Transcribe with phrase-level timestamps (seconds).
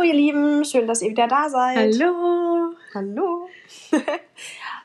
[0.00, 1.76] Hallo ihr Lieben, schön, dass ihr wieder da seid.
[1.76, 2.74] Hallo.
[2.94, 3.48] Hallo.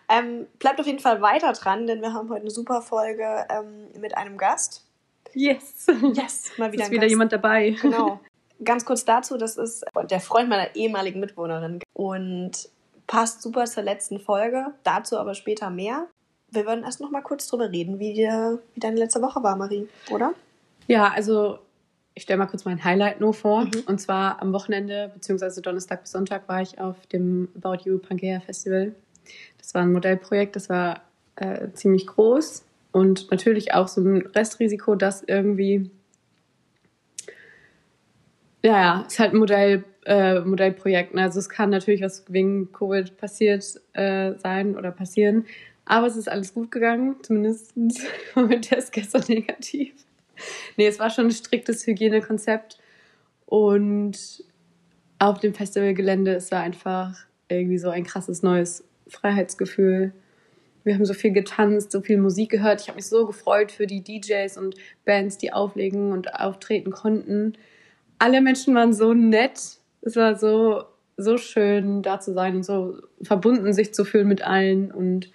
[0.09, 3.87] ähm, bleibt auf jeden Fall weiter dran, denn wir haben heute eine super Folge ähm,
[3.97, 4.83] mit einem Gast.
[5.33, 5.87] Yes.
[6.13, 7.11] Yes, mal wieder Ist wieder Gast.
[7.11, 7.77] jemand dabei.
[7.81, 8.19] Genau.
[8.65, 12.51] Ganz kurz dazu, das ist der Freund meiner ehemaligen Mitwohnerin und
[13.07, 14.73] passt super zur letzten Folge.
[14.83, 16.07] Dazu aber später mehr.
[16.51, 19.55] Wir würden erst noch mal kurz drüber reden, wie, dir, wie deine letzte Woche war,
[19.55, 20.33] Marie, oder?
[20.87, 21.59] Ja, also
[22.15, 23.65] ich stelle mal kurz mein Highlight nur vor.
[23.65, 23.83] Mhm.
[23.87, 28.39] Und zwar am Wochenende, beziehungsweise Donnerstag bis Sonntag, war ich auf dem About You Pangea
[28.39, 28.95] Festival.
[29.57, 31.01] Das war ein Modellprojekt, das war
[31.35, 35.89] äh, ziemlich groß und natürlich auch so ein Restrisiko, dass irgendwie,
[38.63, 41.13] ja, ja, ist halt ein Modell, äh, Modellprojekt.
[41.13, 41.23] Ne?
[41.23, 45.45] Also es kann natürlich was wegen Covid passiert äh, sein oder passieren.
[45.83, 47.73] Aber es ist alles gut gegangen, zumindest
[48.35, 49.93] war mein Test gestern negativ.
[50.77, 52.77] Nee, es war schon ein striktes Hygienekonzept.
[53.45, 54.43] Und
[55.19, 57.15] auf dem Festivalgelände, es war einfach
[57.47, 60.13] irgendwie so ein krasses neues Freiheitsgefühl.
[60.83, 62.81] Wir haben so viel getanzt, so viel Musik gehört.
[62.81, 67.53] Ich habe mich so gefreut für die DJs und Bands, die auflegen und auftreten konnten.
[68.19, 69.79] Alle Menschen waren so nett.
[70.01, 70.83] Es war so,
[71.17, 74.91] so schön, da zu sein und so verbunden sich zu fühlen mit allen.
[74.91, 75.31] Und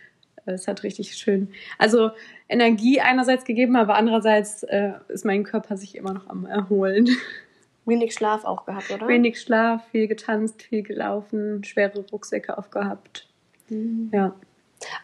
[0.55, 2.11] es hat richtig schön, also
[2.49, 7.09] Energie einerseits gegeben, aber andererseits äh, ist mein Körper sich immer noch am Erholen.
[7.87, 9.09] Wenig Schlaf auch gehabt, oder?
[9.09, 13.27] Wenig Schlaf, viel getanzt, viel gelaufen, schwere Rucksäcke aufgehabt.
[13.69, 14.11] Mhm.
[14.13, 14.35] Ja.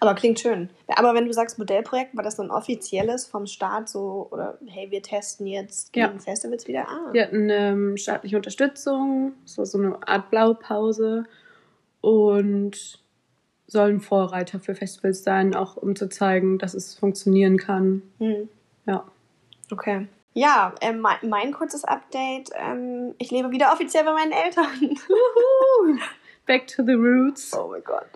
[0.01, 0.71] Aber klingt schön.
[0.89, 4.91] Aber wenn du sagst Modellprojekt, war das so ein offizielles vom Staat so, oder hey,
[4.91, 6.19] wir testen jetzt gegen Ja.
[6.19, 6.87] Festivals wieder?
[6.89, 7.13] Ah.
[7.13, 11.25] Wir hatten ähm, staatliche Unterstützung, so, so eine Art Blaupause
[12.01, 13.01] und
[13.67, 18.03] sollen Vorreiter für Festivals sein, auch um zu zeigen, dass es funktionieren kann.
[18.19, 18.49] Hm.
[18.87, 19.05] Ja.
[19.71, 20.07] Okay.
[20.35, 22.51] Ja, ähm, mein, mein kurzes Update.
[22.55, 24.67] Ähm, ich lebe wieder offiziell bei meinen Eltern.
[26.47, 27.57] Back to the roots.
[27.57, 28.07] oh mein Gott.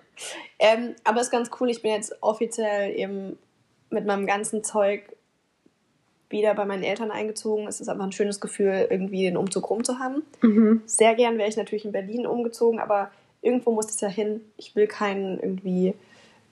[0.59, 3.39] Ähm, aber ist ganz cool, ich bin jetzt offiziell eben
[3.89, 5.17] mit meinem ganzen Zeug
[6.29, 7.67] wieder bei meinen Eltern eingezogen.
[7.67, 10.23] Es ist einfach ein schönes Gefühl, irgendwie den Umzug rum zu haben.
[10.43, 10.83] Mhm.
[10.87, 13.11] Sehr gern wäre ich natürlich in Berlin umgezogen, aber
[13.43, 14.41] irgendwo muss es ja hin.
[14.57, 15.95] Ich will keinen irgendwie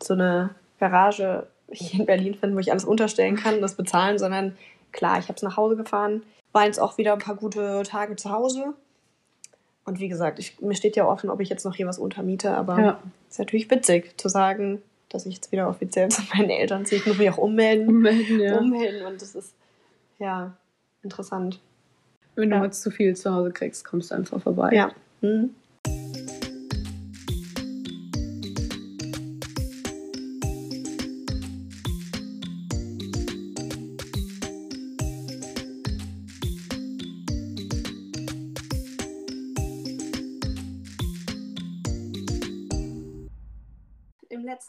[0.03, 0.51] so eine
[0.81, 4.57] Garage hier in Berlin finden, wo ich alles unterstellen kann und das bezahlen, sondern
[4.93, 6.23] klar, ich habe es nach Hause gefahren,
[6.53, 8.73] war jetzt auch wieder ein paar gute Tage zu Hause.
[9.85, 12.51] Und wie gesagt, ich, mir steht ja offen, ob ich jetzt noch hier was untermiete,
[12.53, 13.03] aber Ja.
[13.29, 17.01] ist natürlich witzig zu sagen, dass ich jetzt wieder offiziell zu meinen Eltern ziehe.
[17.01, 18.59] Ich muss mich auch ummelden, Ummelden, ja.
[18.59, 19.55] ummelden und das ist
[20.19, 20.55] ja
[21.03, 21.61] interessant.
[22.35, 22.61] Wenn du Ja.
[22.63, 24.71] mal zu viel zu Hause kriegst, kommst du einfach vorbei.
[24.73, 24.91] Ja.
[25.21, 25.55] Hm.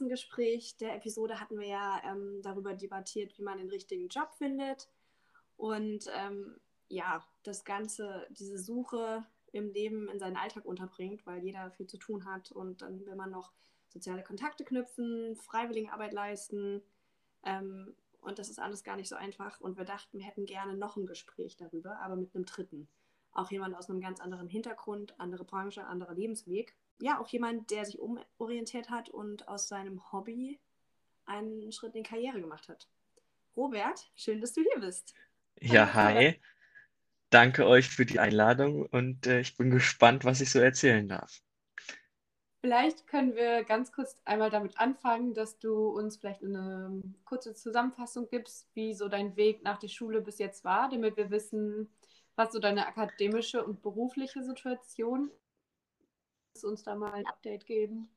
[0.09, 4.89] Gespräch der Episode hatten wir ja ähm, darüber debattiert, wie man den richtigen Job findet.
[5.57, 11.71] Und ähm, ja, das Ganze, diese Suche im Leben in seinen Alltag unterbringt, weil jeder
[11.71, 13.51] viel zu tun hat und dann will man noch
[13.89, 16.81] soziale Kontakte knüpfen, Freiwilligenarbeit leisten.
[17.43, 19.59] Ähm, und das ist alles gar nicht so einfach.
[19.59, 22.87] Und wir dachten, wir hätten gerne noch ein Gespräch darüber, aber mit einem Dritten.
[23.31, 26.75] Auch jemand aus einem ganz anderen Hintergrund, andere Branche, anderer Lebensweg.
[26.99, 30.59] Ja, auch jemand, der sich umorientiert hat und aus seinem Hobby
[31.25, 32.87] einen Schritt in die Karriere gemacht hat.
[33.55, 35.13] Robert, schön, dass du hier bist.
[35.61, 36.39] Ja, hi.
[37.29, 41.41] Danke euch für die Einladung und äh, ich bin gespannt, was ich so erzählen darf.
[42.61, 48.27] Vielleicht können wir ganz kurz einmal damit anfangen, dass du uns vielleicht eine kurze Zusammenfassung
[48.29, 51.89] gibst, wie so dein Weg nach der Schule bis jetzt war, damit wir wissen,
[52.35, 55.31] was so deine akademische und berufliche Situation
[56.63, 58.09] du uns da mal ein Update geben?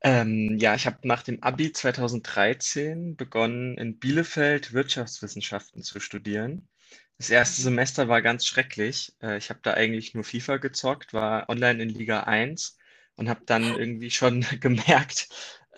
[0.00, 6.68] Ähm, ja, ich habe nach dem Abi 2013 begonnen, in Bielefeld Wirtschaftswissenschaften zu studieren.
[7.18, 9.12] Das erste Semester war ganz schrecklich.
[9.20, 12.78] Äh, ich habe da eigentlich nur FIFA gezockt, war online in Liga 1
[13.16, 15.28] und habe dann irgendwie schon gemerkt,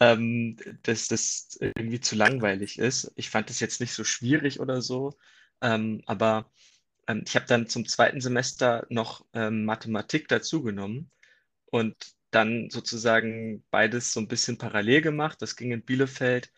[0.01, 3.13] ähm, dass das irgendwie zu langweilig ist.
[3.17, 5.15] Ich fand das jetzt nicht so schwierig oder so,
[5.63, 6.51] ähm, aber
[7.09, 11.11] ähm, ich habe dann zum zweiten Semester noch ähm, Mathematik dazugenommen
[11.71, 11.97] und
[12.31, 15.43] dann sozusagen beides so ein bisschen parallel gemacht.
[15.43, 16.53] Das ging in Bielefeld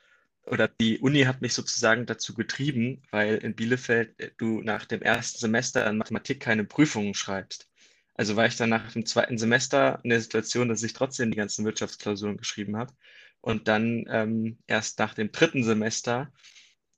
[0.45, 5.03] oder die Uni hat mich sozusagen dazu getrieben, weil in Bielefeld äh, du nach dem
[5.03, 7.69] ersten Semester in Mathematik keine Prüfungen schreibst.
[8.15, 11.37] Also war ich dann nach dem zweiten Semester in der Situation, dass ich trotzdem die
[11.37, 12.93] ganzen Wirtschaftsklausuren geschrieben habe
[13.41, 16.33] und dann ähm, erst nach dem dritten Semester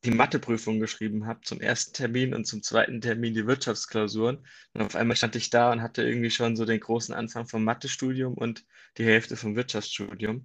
[0.04, 4.46] die Matheprüfung geschrieben habe, zum ersten Termin und zum zweiten Termin die Wirtschaftsklausuren.
[4.74, 7.64] Und auf einmal stand ich da und hatte irgendwie schon so den großen Anfang vom
[7.64, 8.64] Mathestudium und
[8.98, 10.44] die Hälfte vom Wirtschaftsstudium.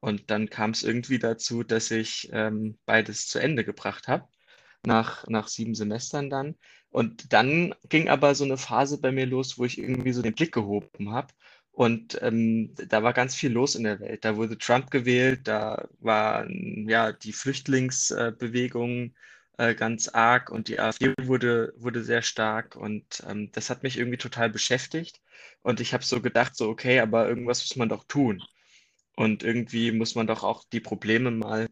[0.00, 4.28] Und dann kam es irgendwie dazu, dass ich ähm, beides zu Ende gebracht habe,
[4.84, 6.56] nach, nach sieben Semestern dann.
[6.90, 10.34] Und dann ging aber so eine Phase bei mir los, wo ich irgendwie so den
[10.34, 11.32] Blick gehoben habe
[11.78, 14.24] und ähm, da war ganz viel los in der Welt.
[14.24, 19.14] Da wurde Trump gewählt, da war ja die Flüchtlingsbewegung
[19.58, 23.96] äh, ganz arg und die AfD wurde, wurde sehr stark und ähm, das hat mich
[23.96, 25.20] irgendwie total beschäftigt.
[25.62, 28.42] Und ich habe so gedacht, so, okay, aber irgendwas muss man doch tun.
[29.14, 31.68] Und irgendwie muss man doch auch die Probleme mal,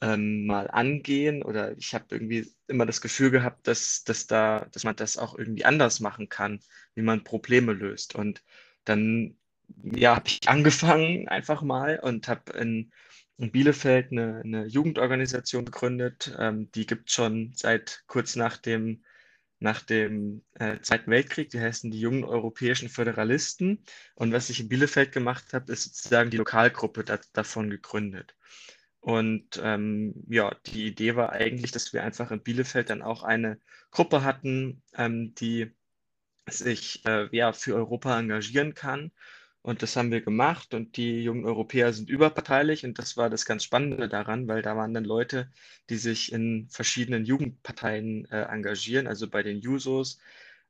[0.00, 1.42] ähm, mal angehen.
[1.42, 5.36] Oder ich habe irgendwie immer das Gefühl gehabt, dass, dass, da, dass man das auch
[5.36, 6.60] irgendwie anders machen kann,
[6.94, 8.14] wie man Probleme löst.
[8.14, 8.42] Und
[8.84, 9.36] dann
[9.82, 12.92] ja, habe ich angefangen einfach mal und habe in,
[13.38, 16.34] in, Bielefeld eine, eine Jugendorganisation gegründet.
[16.38, 19.04] Ähm, die gibt es schon seit kurz nach dem,
[19.58, 21.50] nach dem äh, Zweiten Weltkrieg.
[21.50, 23.84] Die heißen die Jungen Europäischen Föderalisten.
[24.14, 28.34] Und was ich in Bielefeld gemacht habe, ist sozusagen die Lokalgruppe da, davon gegründet.
[29.00, 33.58] Und ähm, ja, die Idee war eigentlich, dass wir einfach in Bielefeld dann auch eine
[33.90, 35.72] Gruppe hatten, ähm, die
[36.46, 39.12] sich äh, ja, für Europa engagieren kann
[39.62, 43.44] und das haben wir gemacht und die jungen Europäer sind überparteilich und das war das
[43.44, 45.50] ganz Spannende daran, weil da waren dann Leute,
[45.90, 50.18] die sich in verschiedenen Jugendparteien äh, engagieren, also bei den Jusos,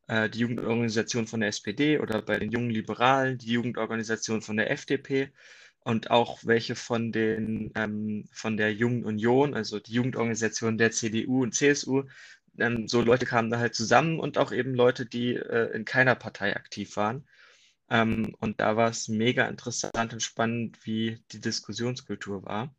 [0.08, 4.70] äh, die Jugendorganisation von der SPD oder bei den jungen Liberalen, die Jugendorganisation von der
[4.70, 5.30] FDP
[5.84, 11.42] und auch welche von den ähm, von der Jungen Union, also die Jugendorganisation der CDU
[11.42, 12.04] und CSU.
[12.58, 16.14] Ähm, so Leute kamen da halt zusammen und auch eben Leute, die äh, in keiner
[16.16, 17.24] Partei aktiv waren.
[17.90, 22.74] Ähm, und da war es mega interessant und spannend, wie die Diskussionskultur war.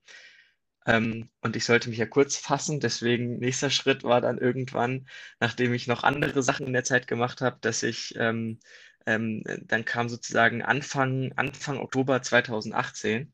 [0.86, 5.08] Ähm, und ich sollte mich ja kurz fassen, deswegen nächster Schritt war dann irgendwann,
[5.40, 8.60] nachdem ich noch andere Sachen in der Zeit gemacht habe, dass ich, ähm,
[9.06, 13.34] ähm dann kam sozusagen Anfang, Anfang Oktober 2018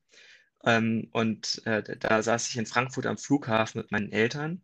[0.65, 4.61] ähm, und äh, da saß ich in Frankfurt am Flughafen mit meinen Eltern.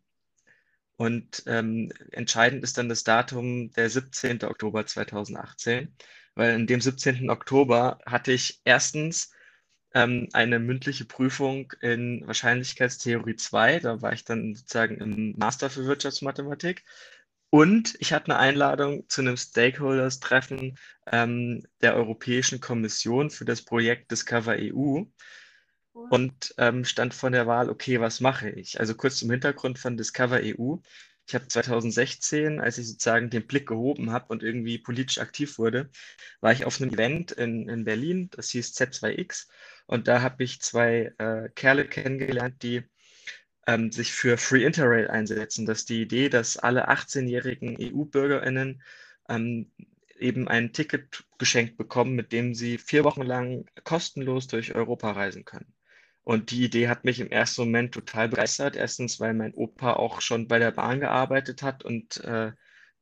[0.96, 4.44] Und ähm, entscheidend ist dann das Datum der 17.
[4.44, 5.94] Oktober 2018
[6.34, 7.30] weil in dem 17.
[7.30, 9.32] Oktober hatte ich erstens
[9.94, 13.80] ähm, eine mündliche Prüfung in Wahrscheinlichkeitstheorie 2.
[13.80, 16.84] Da war ich dann sozusagen im Master für Wirtschaftsmathematik.
[17.50, 20.76] Und ich hatte eine Einladung zu einem Stakeholders-Treffen
[21.06, 25.04] ähm, der Europäischen Kommission für das Projekt Discover EU
[25.92, 28.80] und ähm, stand vor der Wahl, okay, was mache ich?
[28.80, 30.76] Also kurz zum Hintergrund von Discover EU.
[31.26, 35.90] Ich habe 2016, als ich sozusagen den Blick gehoben habe und irgendwie politisch aktiv wurde,
[36.40, 39.48] war ich auf einem Event in, in Berlin, das hieß Z2X.
[39.86, 42.82] Und da habe ich zwei äh, Kerle kennengelernt, die
[43.66, 45.66] ähm, sich für Free Interrail einsetzen.
[45.66, 48.82] Das ist die Idee, dass alle 18-jährigen EU-BürgerInnen
[49.28, 49.72] ähm,
[50.18, 55.44] eben ein Ticket geschenkt bekommen, mit dem sie vier Wochen lang kostenlos durch Europa reisen
[55.44, 55.73] können.
[56.24, 58.76] Und die Idee hat mich im ersten Moment total begeistert.
[58.76, 62.52] Erstens, weil mein Opa auch schon bei der Bahn gearbeitet hat und äh,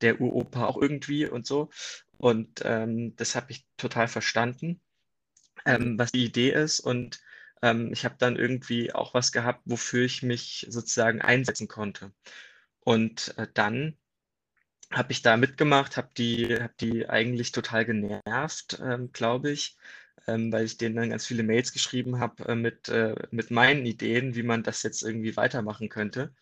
[0.00, 1.70] der Uropa auch irgendwie und so.
[2.18, 4.80] Und ähm, das habe ich total verstanden,
[5.64, 6.80] ähm, was die Idee ist.
[6.80, 7.20] Und
[7.62, 12.12] ähm, ich habe dann irgendwie auch was gehabt, wofür ich mich sozusagen einsetzen konnte.
[12.80, 13.96] Und äh, dann
[14.90, 19.76] habe ich da mitgemacht, habe die, hab die eigentlich total genervt, ähm, glaube ich
[20.26, 23.86] ähm, weil ich denen dann ganz viele Mails geschrieben habe äh, mit, äh, mit meinen
[23.86, 26.34] Ideen, wie man das jetzt irgendwie weitermachen könnte.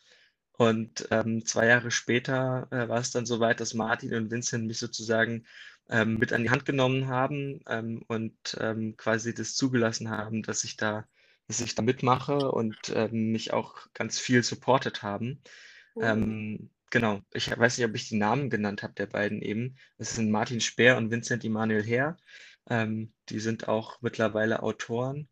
[0.53, 4.79] Und ähm, zwei Jahre später äh, war es dann soweit, dass Martin und Vincent mich
[4.79, 5.47] sozusagen
[5.89, 10.63] ähm, mit an die Hand genommen haben ähm, und ähm, quasi das zugelassen haben, dass
[10.65, 11.07] ich da,
[11.49, 15.41] dass ich da mitmache und ähm, mich auch ganz viel supportet haben.
[15.97, 16.71] Mhm.
[16.91, 19.77] genau, ich weiß nicht, ob ich die Namen genannt habe der beiden eben.
[19.99, 22.17] Das sind Martin Speer und Vincent Immanuel Herr.
[22.71, 25.29] Ähm, die sind auch mittlerweile Autoren,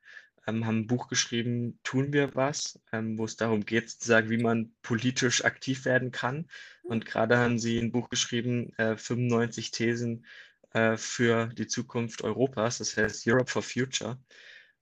[0.46, 4.42] ähm, haben ein Buch geschrieben, Tun wir was, ähm, wo es darum geht, sozusagen, wie
[4.42, 6.48] man politisch aktiv werden kann.
[6.82, 10.26] Und gerade haben sie ein Buch geschrieben, äh, 95 Thesen
[10.72, 14.18] äh, für die Zukunft Europas, das heißt Europe for Future.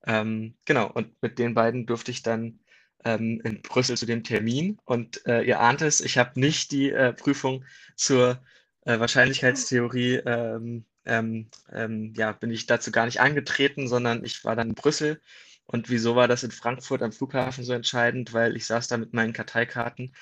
[0.07, 2.61] Ähm, genau, und mit den beiden durfte ich dann
[3.05, 4.79] ähm, in Brüssel zu dem Termin.
[4.85, 7.65] Und äh, ihr ahnt es, ich habe nicht die äh, Prüfung
[7.97, 8.43] zur
[8.85, 14.57] äh, Wahrscheinlichkeitstheorie ähm, ähm, ähm, ja, bin ich dazu gar nicht angetreten, sondern ich war
[14.57, 15.21] dann in Brüssel.
[15.67, 18.33] Und wieso war das in Frankfurt am Flughafen so entscheidend?
[18.33, 20.15] Weil ich saß da mit meinen Karteikarten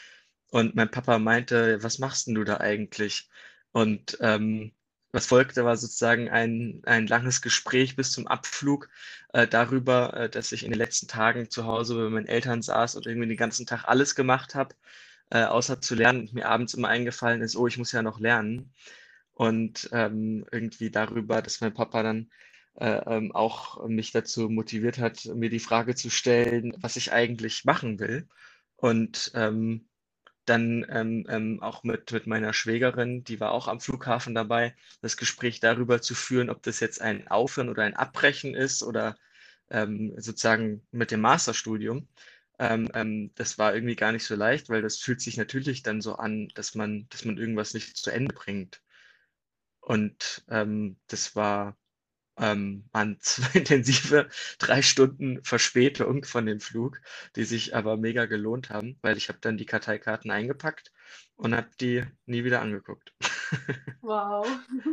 [0.51, 3.29] und mein Papa meinte, was machst denn du da eigentlich?
[3.73, 4.73] Und ähm,
[5.13, 8.89] was folgte, war sozusagen ein, ein langes Gespräch bis zum Abflug
[9.33, 12.97] äh, darüber, äh, dass ich in den letzten Tagen zu Hause bei meinen Eltern saß
[12.97, 14.75] und irgendwie den ganzen Tag alles gemacht habe
[15.31, 18.73] äh, außer zu lernen, mir abends immer eingefallen ist, oh, ich muss ja noch lernen.
[19.35, 22.31] Und ähm, irgendwie darüber, dass mein Papa dann
[22.77, 27.65] äh, ähm, auch mich dazu motiviert hat, mir die Frage zu stellen, was ich eigentlich
[27.65, 28.29] machen will.
[28.77, 29.89] Und ähm,
[30.47, 35.17] dann ähm, ähm, auch mit, mit meiner Schwägerin, die war auch am Flughafen dabei, das
[35.17, 39.17] Gespräch darüber zu führen, ob das jetzt ein Aufhören oder ein Abbrechen ist oder
[39.71, 42.09] ähm, sozusagen mit dem Masterstudium.
[42.59, 46.01] Ähm, ähm, das war irgendwie gar nicht so leicht, weil das fühlt sich natürlich dann
[46.03, 48.83] so an, dass man, dass man irgendwas nicht zu Ende bringt.
[49.85, 51.77] Und ähm, das war
[52.39, 57.01] ähm, waren zwei intensive drei Stunden Verspätung von dem Flug,
[57.37, 60.93] die sich aber mega gelohnt haben, weil ich habe dann die Karteikarten eingepackt
[61.37, 63.15] und habe die nie wieder angeguckt.
[64.01, 64.47] Wow.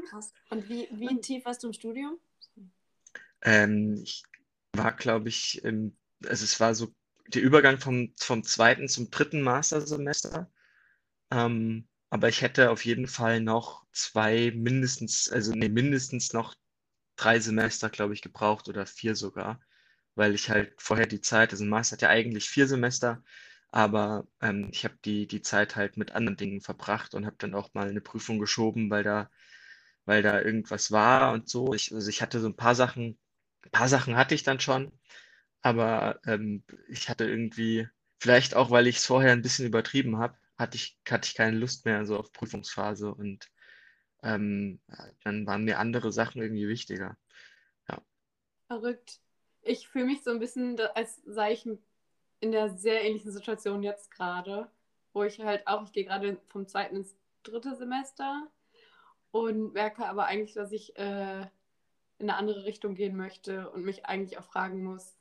[0.10, 0.32] Krass.
[0.52, 2.18] Und wie, wie tief warst du im Studium?
[3.42, 4.24] Ähm, ich
[4.74, 6.94] war, glaube ich, im, also es war so
[7.28, 10.50] der Übergang vom, vom zweiten zum dritten Mastersemester.
[11.30, 16.56] Ähm, aber ich hätte auf jeden Fall noch zwei mindestens, also nee, mindestens noch
[17.18, 19.60] drei Semester, glaube ich, gebraucht oder vier sogar,
[20.16, 23.24] weil ich halt vorher die Zeit, also ein Master hat ja eigentlich vier Semester,
[23.72, 27.56] aber ähm, ich habe die, die Zeit halt mit anderen Dingen verbracht und habe dann
[27.56, 29.30] auch mal eine Prüfung geschoben, weil da,
[30.06, 31.74] weil da irgendwas war und so.
[31.74, 33.18] Ich, also ich hatte so ein paar Sachen,
[33.66, 34.92] ein paar Sachen hatte ich dann schon,
[35.62, 37.88] aber ähm, ich hatte irgendwie,
[38.20, 41.58] vielleicht auch, weil ich es vorher ein bisschen übertrieben habe, hatte ich, hatte ich keine
[41.58, 43.50] Lust mehr so auf Prüfungsphase und
[44.24, 44.80] ähm,
[45.24, 47.18] dann waren mir andere Sachen irgendwie wichtiger.
[47.90, 48.02] Ja.
[48.68, 49.20] Verrückt.
[49.64, 51.68] Ich fühle mich so ein bisschen, als sei ich
[52.40, 54.72] in der sehr ähnlichen Situation jetzt gerade,
[55.14, 58.48] wo ich halt auch, ich gehe gerade vom zweiten ins dritte Semester
[59.32, 64.06] und merke aber eigentlich, dass ich äh, in eine andere Richtung gehen möchte und mich
[64.06, 65.18] eigentlich auch fragen muss,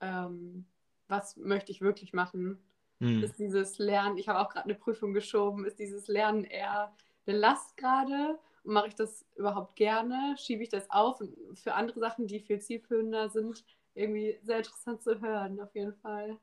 [0.00, 0.66] ähm,
[1.08, 2.62] was möchte ich wirklich machen?
[3.00, 3.22] Hm.
[3.22, 6.92] Ist dieses Lernen, ich habe auch gerade eine Prüfung geschoben, ist dieses Lernen eher
[7.26, 8.38] eine Last gerade?
[8.64, 10.34] Mache ich das überhaupt gerne?
[10.38, 11.20] Schiebe ich das auf?
[11.20, 13.64] Und für andere Sachen, die viel zielführender sind,
[13.94, 16.36] irgendwie sehr interessant zu hören, auf jeden Fall.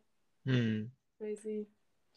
[0.46, 0.92] Hm.
[1.18, 1.68] Crazy.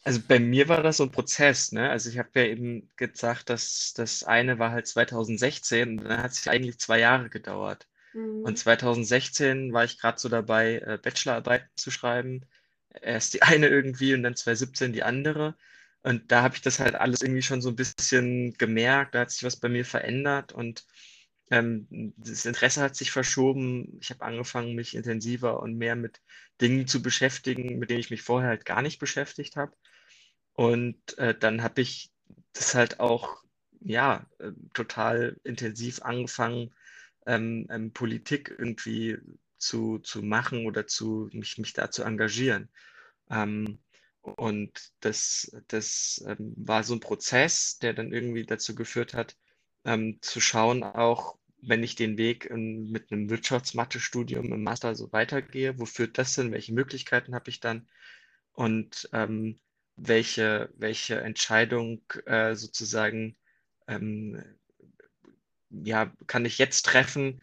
[0.04, 1.90] Also bei mir war das so ein Prozess, ne?
[1.90, 6.30] Also ich habe ja eben gesagt, dass das eine war halt 2016 und dann hat
[6.30, 7.88] es eigentlich zwei Jahre gedauert.
[8.12, 8.42] Mhm.
[8.44, 12.46] Und 2016 war ich gerade so dabei, äh, Bachelorarbeiten zu schreiben.
[13.02, 15.56] Erst die eine irgendwie und dann 2017 die andere.
[16.02, 19.30] Und da habe ich das halt alles irgendwie schon so ein bisschen gemerkt, da hat
[19.30, 20.86] sich was bei mir verändert und
[21.50, 23.98] ähm, das Interesse hat sich verschoben.
[24.00, 26.20] Ich habe angefangen, mich intensiver und mehr mit
[26.60, 29.72] Dingen zu beschäftigen, mit denen ich mich vorher halt gar nicht beschäftigt habe.
[30.54, 32.10] Und äh, dann habe ich
[32.52, 33.42] das halt auch,
[33.80, 36.74] ja, äh, total intensiv angefangen,
[37.26, 39.18] ähm, ähm, Politik irgendwie
[39.58, 42.68] zu, zu machen oder zu, mich, mich da zu engagieren.
[43.30, 43.78] Ähm,
[44.22, 49.36] und das, das ähm, war so ein Prozess, der dann irgendwie dazu geführt hat,
[49.84, 55.12] ähm, zu schauen, auch wenn ich den Weg in, mit einem Wirtschaftsmathe-Studium im Master so
[55.12, 57.88] weitergehe, wo führt das hin, welche Möglichkeiten habe ich dann
[58.52, 59.58] und ähm,
[59.96, 63.36] welche, welche Entscheidung äh, sozusagen
[63.88, 64.42] ähm,
[65.70, 67.40] ja, kann ich jetzt treffen,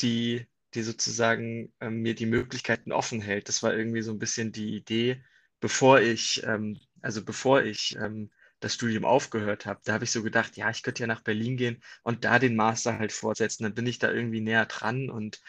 [0.00, 3.48] die, die sozusagen ähm, mir die Möglichkeiten offen hält.
[3.48, 5.22] Das war irgendwie so ein bisschen die Idee,
[5.60, 10.22] bevor ich, ähm, also bevor ich ähm, das Studium aufgehört habe, da habe ich so
[10.22, 13.62] gedacht, ja, ich könnte ja nach Berlin gehen und da den Master halt fortsetzen.
[13.64, 15.40] Dann bin ich da irgendwie näher dran und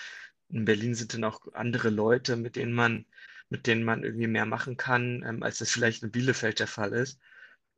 [0.50, 3.06] in Berlin sind dann auch andere Leute, mit denen man,
[3.50, 6.94] mit denen man irgendwie mehr machen kann, ähm, als das vielleicht in Bielefeld der Fall
[6.94, 7.20] ist.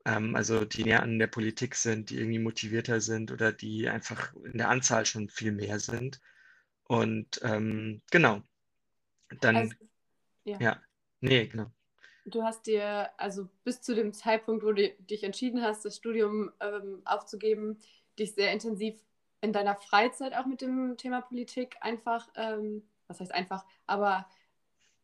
[0.05, 4.33] Ähm, also die näher an der Politik sind, die irgendwie motivierter sind oder die einfach
[4.45, 6.19] in der Anzahl schon viel mehr sind.
[6.87, 8.41] Und ähm, genau.
[9.39, 9.73] Dann, also,
[10.43, 10.57] ja.
[10.59, 10.81] ja,
[11.21, 11.71] nee, genau.
[12.25, 16.51] Du hast dir also bis zu dem Zeitpunkt, wo du dich entschieden hast, das Studium
[16.59, 17.79] ähm, aufzugeben,
[18.19, 18.95] dich sehr intensiv
[19.41, 24.27] in deiner Freizeit auch mit dem Thema Politik einfach, ähm, was heißt einfach, aber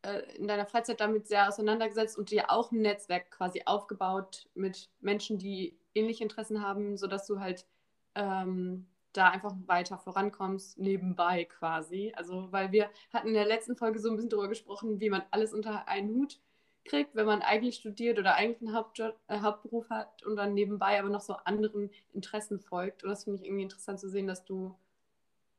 [0.03, 4.89] äh, in deiner Freizeit damit sehr auseinandergesetzt und dir auch ein Netzwerk quasi aufgebaut mit
[4.99, 7.65] Menschen, die ähnliche Interessen haben, sodass du halt
[8.13, 12.13] ähm, da einfach weiter vorankommst, nebenbei quasi.
[12.15, 15.23] Also, weil wir hatten in der letzten Folge so ein bisschen darüber gesprochen, wie man
[15.31, 16.39] alles unter einen Hut
[16.85, 20.99] kriegt, wenn man eigentlich studiert oder eigentlich einen Hauptjob, äh, Hauptberuf hat und dann nebenbei
[20.99, 23.03] aber noch so anderen Interessen folgt.
[23.03, 24.75] Und das finde ich irgendwie interessant zu sehen, dass du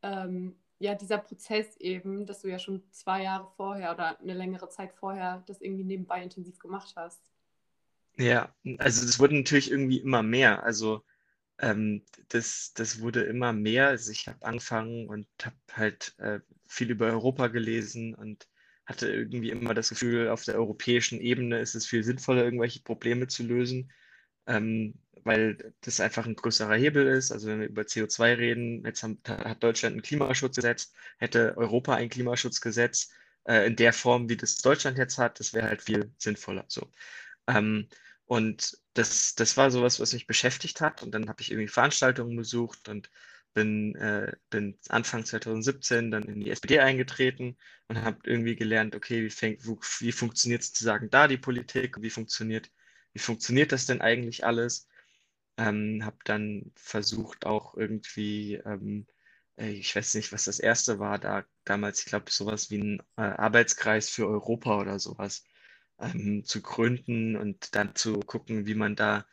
[0.02, 4.68] ähm, ja dieser Prozess eben, dass du ja schon zwei Jahre vorher oder eine längere
[4.68, 7.22] Zeit vorher das irgendwie nebenbei intensiv gemacht hast.
[8.16, 10.64] Ja, also es wurde natürlich irgendwie immer mehr.
[10.64, 11.04] Also
[11.60, 13.88] ähm, das, das wurde immer mehr.
[13.88, 18.48] Also ich habe angefangen und habe halt äh, viel über Europa gelesen und
[18.86, 23.26] hatte irgendwie immer das Gefühl, auf der europäischen Ebene ist es viel sinnvoller, irgendwelche Probleme
[23.26, 23.92] zu lösen,
[24.46, 27.30] ähm, weil das einfach ein größerer Hebel ist.
[27.32, 32.08] Also wenn wir über CO2 reden, jetzt haben, hat Deutschland ein Klimaschutzgesetz, hätte Europa ein
[32.08, 33.10] Klimaschutzgesetz
[33.44, 36.64] äh, in der Form, wie das Deutschland jetzt hat, das wäre halt viel sinnvoller.
[36.68, 36.90] So.
[37.46, 37.88] Ähm,
[38.24, 41.02] und das, das war sowas, was mich beschäftigt hat.
[41.02, 43.10] Und dann habe ich irgendwie Veranstaltungen besucht und
[43.54, 47.56] bin, äh, bin Anfang 2017 dann in die SPD eingetreten
[47.88, 52.10] und habe irgendwie gelernt, okay, wie, fängt, wo, wie funktioniert sozusagen da die Politik, wie
[52.10, 52.70] funktioniert,
[53.12, 54.88] wie funktioniert das denn eigentlich alles?
[55.56, 59.06] Ähm, habe dann versucht auch irgendwie, ähm,
[59.56, 63.00] äh, ich weiß nicht, was das erste war, da damals, ich glaube, sowas wie ein
[63.16, 65.44] äh, Arbeitskreis für Europa oder sowas
[66.00, 69.26] ähm, zu gründen und dann zu gucken, wie man da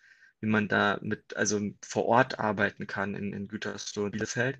[0.46, 4.60] wie man da mit, also vor Ort arbeiten kann in, in Gütersloh und Bielefeld.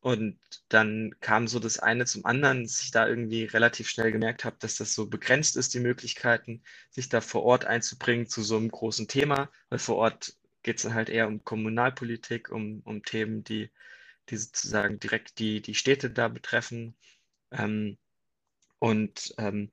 [0.00, 0.38] Und
[0.68, 4.56] dann kam so das eine zum anderen, dass ich da irgendwie relativ schnell gemerkt habe,
[4.60, 8.70] dass das so begrenzt ist, die Möglichkeiten, sich da vor Ort einzubringen zu so einem
[8.70, 13.42] großen Thema, weil vor Ort geht es dann halt eher um Kommunalpolitik, um, um Themen,
[13.42, 13.70] die,
[14.28, 16.94] die sozusagen direkt die, die Städte da betreffen.
[17.50, 17.98] Ähm,
[18.78, 19.72] und ähm,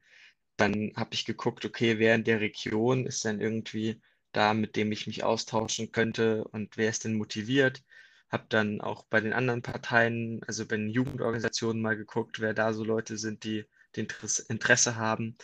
[0.57, 4.91] dann habe ich geguckt, okay, wer in der Region ist denn irgendwie da, mit dem
[4.91, 7.83] ich mich austauschen könnte und wer ist denn motiviert.
[8.29, 12.73] Habe dann auch bei den anderen Parteien, also bei den Jugendorganisationen mal geguckt, wer da
[12.73, 15.37] so Leute sind, die, Interesse, Interesse haben.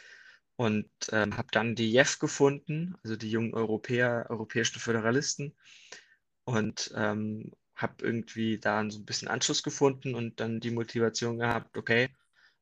[0.55, 5.55] Und ähm, habe dann die JEF gefunden, also die jungen Europäer, europäischen Föderalisten.
[6.43, 11.77] Und ähm, habe irgendwie da so ein bisschen Anschluss gefunden und dann die Motivation gehabt,
[11.77, 12.09] okay,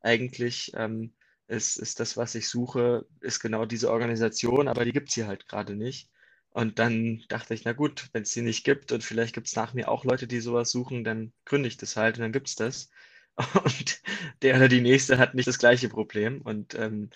[0.00, 1.12] eigentlich ähm,
[1.48, 5.26] ist, ist das, was ich suche, ist genau diese Organisation, aber die gibt es hier
[5.26, 6.10] halt gerade nicht.
[6.50, 9.56] Und dann dachte ich, na gut, wenn es die nicht gibt und vielleicht gibt es
[9.56, 12.48] nach mir auch Leute, die sowas suchen, dann gründe ich das halt und dann gibt
[12.48, 12.90] es das.
[13.64, 14.02] Und
[14.42, 17.10] der oder die nächste hat nicht das gleiche Problem und, ähm,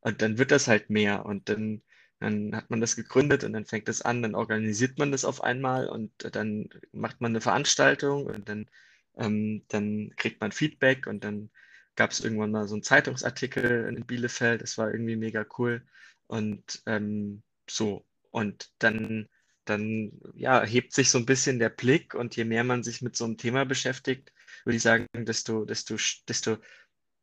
[0.00, 1.82] und dann wird das halt mehr und dann,
[2.20, 5.40] dann hat man das gegründet und dann fängt das an, dann organisiert man das auf
[5.42, 8.68] einmal und dann macht man eine Veranstaltung und dann,
[9.16, 11.50] ähm, dann kriegt man Feedback und dann
[11.98, 15.82] gab es irgendwann mal so einen Zeitungsartikel in Bielefeld, das war irgendwie mega cool
[16.28, 18.06] und ähm, so.
[18.30, 19.28] Und dann,
[19.64, 23.16] dann ja, hebt sich so ein bisschen der Blick und je mehr man sich mit
[23.16, 24.32] so einem Thema beschäftigt,
[24.64, 25.96] würde ich sagen, desto, desto,
[26.28, 26.58] desto,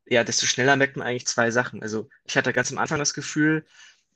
[0.08, 1.82] ja, desto schneller merkt man eigentlich zwei Sachen.
[1.82, 3.66] Also ich hatte ganz am Anfang das Gefühl,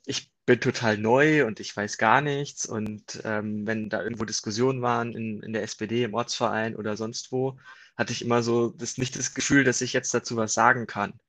[0.04, 2.66] ich bin total neu und ich weiß gar nichts.
[2.66, 7.32] Und ähm, wenn da irgendwo Diskussionen waren in, in der SPD, im Ortsverein oder sonst
[7.32, 7.58] wo,
[8.00, 11.20] hatte ich immer so das, nicht das Gefühl, dass ich jetzt dazu was sagen kann.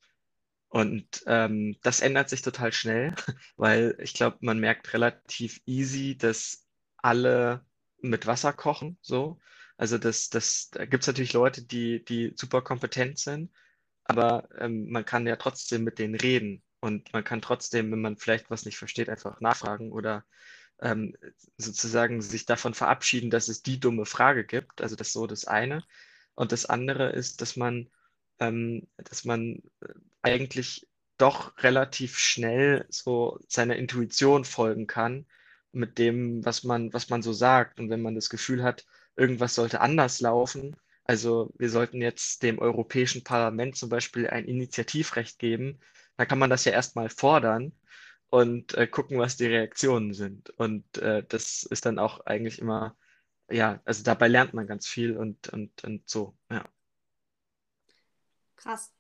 [0.70, 3.14] Und ähm, das ändert sich total schnell,
[3.58, 7.66] weil ich glaube, man merkt relativ easy, dass alle
[8.02, 9.38] mit Wasser kochen, so.
[9.76, 13.52] Also das, das, da gibt es natürlich Leute, die, die super kompetent sind,
[14.06, 18.16] aber ähm, man kann ja trotzdem mit denen reden und man kann trotzdem, wenn man
[18.16, 20.24] vielleicht was nicht versteht, einfach nachfragen oder
[20.82, 21.18] ähm,
[21.58, 24.82] sozusagen sich davon verabschieden, dass es die dumme Frage gibt.
[24.82, 25.84] Also das ist so das eine.
[26.36, 27.90] Und das andere ist, dass man,
[28.40, 35.26] ähm, dass man äh, eigentlich doch relativ schnell so seiner Intuition folgen kann
[35.72, 37.80] mit dem, was man, was man so sagt.
[37.80, 42.60] Und wenn man das Gefühl hat, irgendwas sollte anders laufen, also wir sollten jetzt dem
[42.60, 45.80] Europäischen Parlament zum Beispiel ein Initiativrecht geben,
[46.18, 47.74] dann kann man das ja erstmal fordern
[48.30, 50.50] und äh, gucken, was die Reaktionen sind.
[50.52, 52.96] Und äh, das ist dann auch eigentlich immer,
[53.52, 56.68] ja, also dabei lernt man ganz viel und, und, und so, ja.
[58.56, 58.94] Krass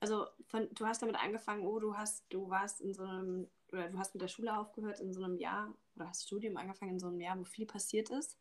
[0.00, 3.88] also von, du hast damit angefangen, oh, du hast, du warst in so einem, oder
[3.88, 7.00] du hast mit der Schule aufgehört in so einem Jahr, oder hast Studium angefangen in
[7.00, 8.38] so einem Jahr, wo viel passiert ist.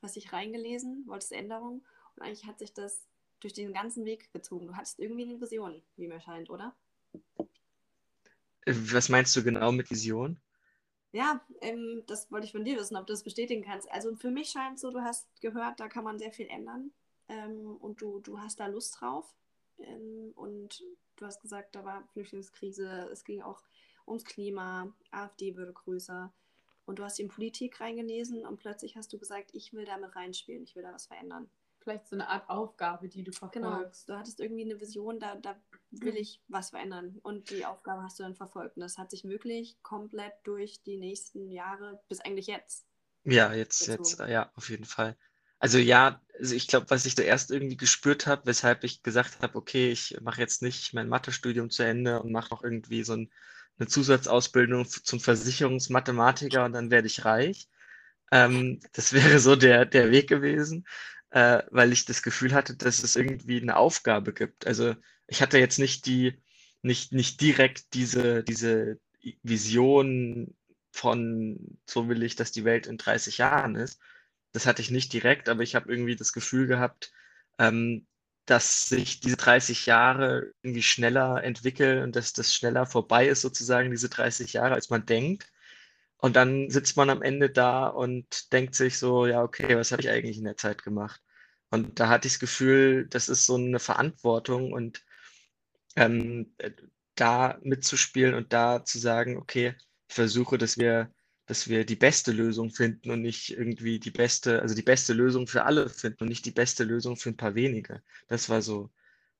[0.00, 3.06] Hast dich reingelesen, wolltest Änderungen und eigentlich hat sich das
[3.40, 4.66] durch den ganzen Weg gezogen.
[4.66, 6.74] Du hattest irgendwie eine Vision, wie mir scheint, oder?
[8.66, 10.40] Was meinst du genau mit Vision?
[11.12, 13.90] Ja, ähm, das wollte ich von dir wissen, ob du das bestätigen kannst.
[13.90, 16.90] Also für mich scheint es so, du hast gehört, da kann man sehr viel ändern
[17.28, 19.34] ähm, und du, du hast da Lust drauf.
[19.78, 20.82] Ähm, und
[21.16, 23.62] du hast gesagt, da war Flüchtlingskrise, es ging auch
[24.06, 26.32] ums Klima, AfD würde größer.
[26.84, 30.62] Und du hast in Politik reingelesen und plötzlich hast du gesagt, ich will damit reinspielen,
[30.62, 31.50] ich will da was verändern.
[31.88, 33.70] Vielleicht so eine Art Aufgabe, die du genau.
[33.70, 34.04] verfolgst.
[34.04, 35.56] Genau, du hattest irgendwie eine Vision, da, da
[35.90, 37.18] will ich was verändern.
[37.22, 38.76] Und die Aufgabe hast du dann verfolgt.
[38.76, 42.86] Und das hat sich wirklich komplett durch die nächsten Jahre bis eigentlich jetzt.
[43.24, 45.16] Ja, jetzt, jetzt, ja, auf jeden Fall.
[45.60, 49.56] Also ja, also ich glaube, was ich zuerst irgendwie gespürt habe, weshalb ich gesagt habe,
[49.56, 53.32] okay, ich mache jetzt nicht mein Mathestudium zu Ende und mache noch irgendwie so ein,
[53.78, 57.66] eine Zusatzausbildung zum Versicherungsmathematiker und dann werde ich reich.
[58.30, 60.84] Ähm, das wäre so der, der Weg gewesen,
[61.30, 64.66] äh, weil ich das Gefühl hatte, dass es irgendwie eine Aufgabe gibt.
[64.66, 64.94] Also
[65.26, 66.40] ich hatte jetzt nicht die,
[66.82, 68.98] nicht, nicht direkt diese, diese
[69.42, 70.54] Vision
[70.92, 74.00] von, so will ich, dass die Welt in 30 Jahren ist.
[74.52, 77.12] Das hatte ich nicht direkt, aber ich habe irgendwie das Gefühl gehabt,
[77.58, 78.06] ähm,
[78.46, 83.90] dass sich diese 30 Jahre irgendwie schneller entwickeln und dass das schneller vorbei ist, sozusagen,
[83.90, 85.50] diese 30 Jahre, als man denkt.
[86.18, 90.02] Und dann sitzt man am Ende da und denkt sich so, ja, okay, was habe
[90.02, 91.22] ich eigentlich in der Zeit gemacht?
[91.70, 95.04] Und da hatte ich das Gefühl, das ist so eine Verantwortung und
[95.96, 96.54] ähm,
[97.14, 99.74] da mitzuspielen und da zu sagen, okay,
[100.08, 101.12] ich versuche, dass wir,
[101.46, 105.46] dass wir die beste Lösung finden und nicht irgendwie die beste, also die beste Lösung
[105.46, 108.02] für alle finden und nicht die beste Lösung für ein paar wenige.
[108.28, 108.90] Das war so,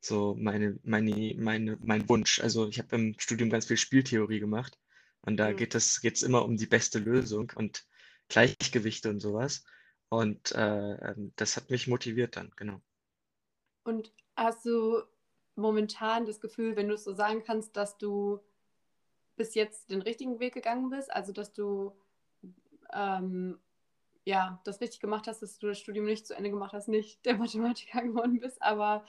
[0.01, 2.41] so meine, meine, meine, mein Wunsch.
[2.41, 4.79] Also ich habe im Studium ganz viel Spieltheorie gemacht
[5.23, 5.57] und da mhm.
[5.57, 7.85] geht es geht's immer um die beste Lösung und
[8.29, 9.65] Gleichgewichte und sowas.
[10.11, 12.81] Und äh, ähm, das hat mich motiviert dann, genau.
[13.85, 15.03] Und hast du
[15.55, 18.41] momentan das Gefühl, wenn du es so sagen kannst, dass du
[19.37, 21.93] bis jetzt den richtigen Weg gegangen bist, also dass du
[22.93, 23.59] ähm,
[24.25, 27.25] ja das richtig gemacht hast, dass du das Studium nicht zu Ende gemacht hast, nicht
[27.27, 29.05] der Mathematiker geworden bist, aber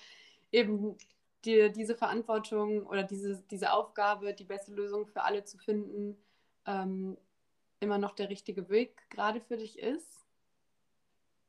[0.51, 0.97] eben
[1.45, 6.17] dir diese Verantwortung oder diese, diese Aufgabe, die beste Lösung für alle zu finden,
[6.65, 7.17] ähm,
[7.79, 10.25] immer noch der richtige Weg gerade für dich ist?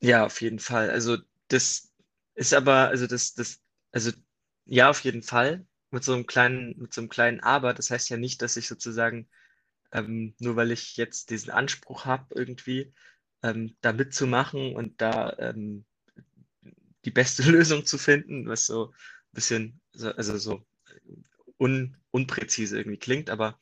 [0.00, 0.90] Ja, auf jeden Fall.
[0.90, 1.92] Also das
[2.35, 3.61] ist aber, also das, das,
[3.92, 4.12] also
[4.66, 5.66] ja, auf jeden Fall.
[5.90, 7.74] Mit so einem kleinen, mit so einem kleinen Aber.
[7.74, 9.29] Das heißt ja nicht, dass ich sozusagen,
[9.92, 12.92] ähm, nur weil ich jetzt diesen Anspruch habe, irgendwie
[13.42, 15.85] ähm, da mitzumachen und da ähm,
[17.05, 18.94] die beste Lösung zu finden, was so ein
[19.33, 20.64] bisschen, also so
[21.59, 23.59] un, unpräzise irgendwie klingt, aber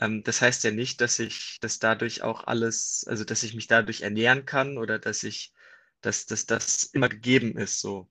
[0.00, 3.66] ähm, das heißt ja nicht, dass ich, dass dadurch auch alles, also dass ich mich
[3.68, 5.52] dadurch ernähren kann oder dass ich,
[6.00, 8.10] dass, dass das immer gegeben ist, so.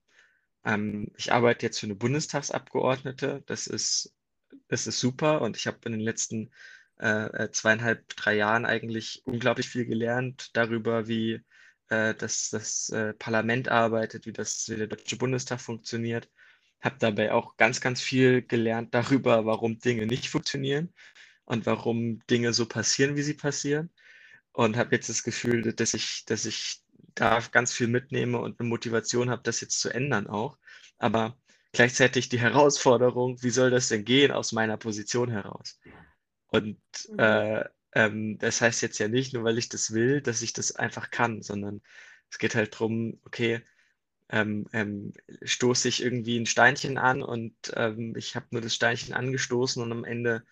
[0.65, 3.43] Ähm, ich arbeite jetzt für eine Bundestagsabgeordnete.
[3.47, 4.13] Das ist,
[4.67, 6.51] das ist super und ich habe in den letzten
[6.99, 11.41] äh, äh, zweieinhalb, drei Jahren eigentlich unglaublich viel gelernt darüber, wie
[11.89, 16.29] äh, das, das äh, Parlament arbeitet, wie, das, wie der Deutsche Bundestag funktioniert.
[16.81, 20.93] Habe dabei auch ganz, ganz viel gelernt darüber, warum Dinge nicht funktionieren
[21.45, 23.89] und warum Dinge so passieren, wie sie passieren.
[24.53, 26.81] Und habe jetzt das Gefühl, dass ich, dass ich
[27.15, 30.57] da ganz viel mitnehme und eine Motivation habe, das jetzt zu ändern auch.
[30.97, 31.37] Aber
[31.71, 35.79] gleichzeitig die Herausforderung, wie soll das denn gehen aus meiner Position heraus?
[36.47, 37.19] Und mhm.
[37.19, 40.75] äh, ähm, das heißt jetzt ja nicht, nur weil ich das will, dass ich das
[40.75, 41.81] einfach kann, sondern
[42.29, 43.61] es geht halt darum, okay,
[44.31, 45.13] ähm, ähm,
[45.43, 49.91] stoße ich irgendwie ein Steinchen an und ähm, ich habe nur das Steinchen angestoßen und
[49.91, 50.43] am Ende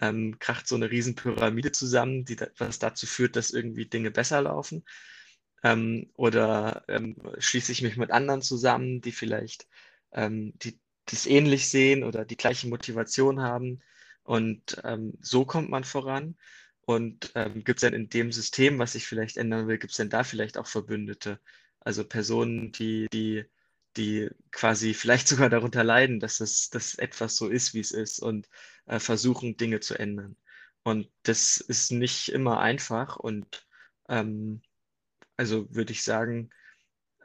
[0.00, 4.84] ähm, kracht so eine Riesenpyramide zusammen, die was dazu führt, dass irgendwie Dinge besser laufen
[5.62, 9.66] ähm, oder ähm, schließe ich mich mit anderen zusammen, die vielleicht
[10.10, 13.82] die das ähnlich sehen oder die gleiche Motivation haben.
[14.22, 14.80] Und
[15.20, 16.34] so kommt man voran.
[16.88, 19.98] Und ähm, gibt es denn in dem System, was ich vielleicht ändern will, gibt es
[19.98, 21.38] denn da vielleicht auch Verbündete?
[21.88, 23.46] Also Personen, die, die,
[23.96, 28.18] die quasi vielleicht sogar darunter leiden, dass es dass etwas so ist, wie es ist
[28.18, 28.46] und
[28.84, 30.36] äh, versuchen, Dinge zu ändern.
[30.82, 33.66] Und das ist nicht immer einfach und
[34.10, 34.60] ähm,
[35.38, 36.50] also würde ich sagen,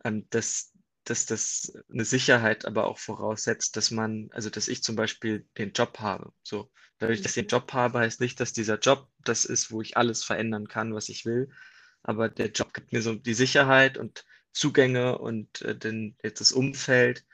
[0.06, 0.72] ähm, dass,
[1.04, 5.74] dass das eine Sicherheit aber auch voraussetzt, dass man, also dass ich zum Beispiel den
[5.74, 6.32] Job habe.
[6.42, 9.82] So, dadurch, dass ich den Job habe, heißt nicht, dass dieser Job das ist, wo
[9.82, 11.50] ich alles verändern kann, was ich will.
[12.02, 14.24] Aber der Job gibt mir so die Sicherheit und
[14.54, 17.26] Zugänge und äh, den, jetzt das Umfeld,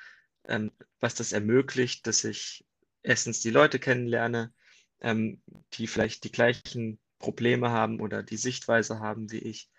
[0.45, 2.65] ähm, was das ermöglicht, dass ich
[3.03, 4.53] erstens die Leute kennenlerne,
[5.01, 5.41] ähm,
[5.73, 9.69] die vielleicht die gleichen Probleme haben oder die Sichtweise haben wie ich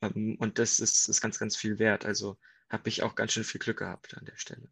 [0.00, 2.06] ähm, und das ist, ist ganz, ganz viel wert.
[2.06, 2.36] Also
[2.68, 4.68] habe ich auch ganz schön viel Glück gehabt an der Stelle.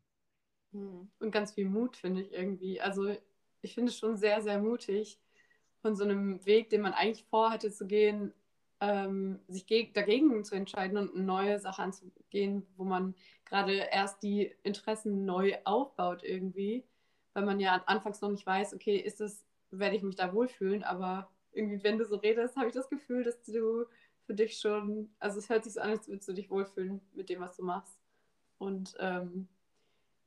[0.73, 1.11] Hm.
[1.19, 2.81] Und ganz viel Mut, finde ich irgendwie.
[2.81, 3.17] Also
[3.63, 5.19] ich finde es schon sehr, sehr mutig,
[5.83, 8.33] von so einem Weg, den man eigentlich vorhatte zu gehen,
[8.81, 14.55] ähm, sich dagegen zu entscheiden und eine neue Sache anzugehen, wo man gerade erst die
[14.63, 16.85] Interessen neu aufbaut irgendwie,
[17.33, 20.83] weil man ja anfangs noch nicht weiß, okay, ist das, werde ich mich da wohlfühlen,
[20.83, 23.87] aber irgendwie, wenn du so redest, habe ich das Gefühl, dass du
[24.27, 27.29] für dich schon, also es hört sich so an, als würdest du dich wohlfühlen mit
[27.31, 27.97] dem, was du machst.
[28.59, 29.49] Und ähm,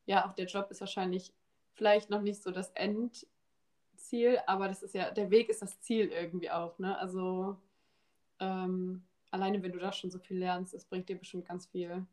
[0.05, 1.33] ja, auch der Job ist wahrscheinlich
[1.73, 6.07] vielleicht noch nicht so das Endziel, aber das ist ja, der Weg ist das Ziel
[6.07, 6.97] irgendwie auch, ne?
[6.97, 7.57] Also
[8.39, 12.06] ähm, alleine wenn du da schon so viel lernst, das bringt dir bestimmt ganz viel.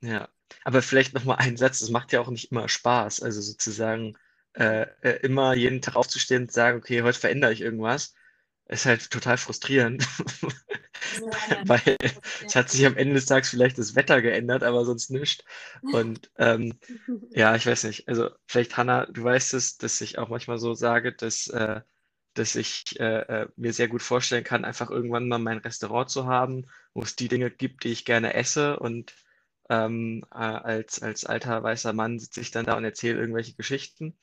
[0.00, 0.28] Ja,
[0.64, 4.16] aber vielleicht nochmal ein Satz, es macht ja auch nicht immer Spaß, also sozusagen
[4.54, 8.14] äh, äh, immer jeden Tag aufzustehen und zu sagen, okay, heute verändere ich irgendwas
[8.68, 10.06] ist halt total frustrierend,
[11.64, 11.96] weil
[12.44, 15.42] es hat sich am Ende des Tages vielleicht das Wetter geändert, aber sonst nichts.
[15.92, 16.78] Und ähm,
[17.30, 18.08] ja, ich weiß nicht.
[18.08, 21.80] Also vielleicht, Hanna, du weißt es, dass ich auch manchmal so sage, dass, äh,
[22.38, 26.26] dass ich äh, äh, mir sehr gut vorstellen kann, einfach irgendwann mal mein Restaurant zu
[26.26, 28.78] haben, wo es die Dinge gibt, die ich gerne esse.
[28.78, 29.14] Und
[29.68, 34.18] ähm, äh, als, als alter weißer Mann sitze ich dann da und erzähle irgendwelche Geschichten.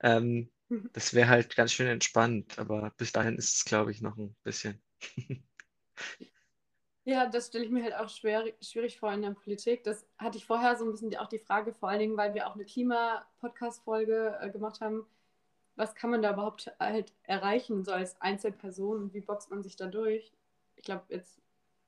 [0.00, 0.50] Ähm,
[0.92, 4.34] das wäre halt ganz schön entspannt, aber bis dahin ist es, glaube ich, noch ein
[4.42, 4.82] bisschen.
[7.04, 9.82] Ja, das stelle ich mir halt auch schwer, schwierig vor in der Politik.
[9.82, 12.46] Das hatte ich vorher so ein bisschen auch die Frage, vor allen Dingen, weil wir
[12.46, 15.04] auch eine Klima-Podcast-Folge äh, gemacht haben.
[15.76, 19.76] Was kann man da überhaupt halt erreichen, so als Einzelperson und wie boxt man sich
[19.76, 20.32] da durch?
[20.76, 21.40] Ich glaube, jetzt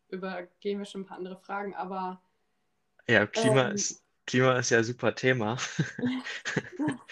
[0.08, 2.22] übergehen wir schon ein paar andere Fragen, aber.
[3.06, 5.58] Ja, Klima ähm, ist Klima ist ja ein super Thema.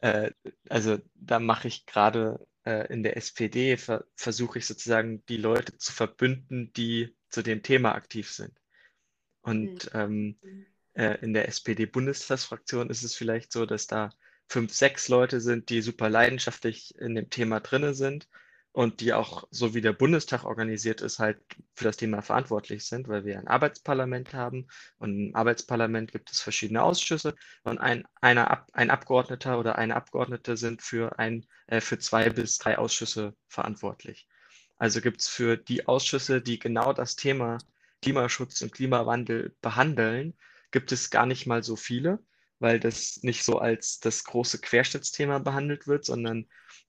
[0.00, 0.30] äh,
[0.68, 5.76] also da mache ich gerade äh, in der SPD, ver versuche ich sozusagen die Leute
[5.76, 8.52] zu verbünden, die zu dem Thema aktiv sind.
[9.40, 10.00] Und mhm.
[10.00, 10.38] ähm,
[10.94, 14.10] äh, in der SPD-Bundestagsfraktion ist es vielleicht so, dass da
[14.48, 18.28] fünf, sechs Leute sind, die super leidenschaftlich in dem Thema drinne sind
[18.72, 21.38] und die auch, so wie der Bundestag organisiert ist, halt
[21.74, 24.66] für das Thema verantwortlich sind, weil wir ein Arbeitsparlament haben.
[24.98, 27.34] Und im Arbeitsparlament gibt es verschiedene Ausschüsse.
[27.64, 32.56] Und ein, einer, ein Abgeordneter oder eine Abgeordnete sind für, ein, äh, für zwei bis
[32.58, 34.26] drei Ausschüsse verantwortlich.
[34.78, 37.58] Also gibt es für die Ausschüsse, die genau das Thema
[38.00, 40.34] Klimaschutz und Klimawandel behandeln,
[40.70, 42.18] gibt es gar nicht mal so viele,
[42.62, 46.46] weil das nicht so als das große Querschnittsthema behandelt wird, sondern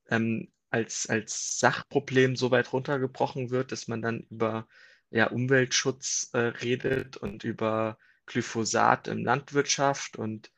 [0.09, 4.67] ähm, als, als Sachproblem so weit runtergebrochen wird, dass man dann über
[5.11, 10.51] ja, Umweltschutz äh, redet und über Glyphosat in Landwirtschaft und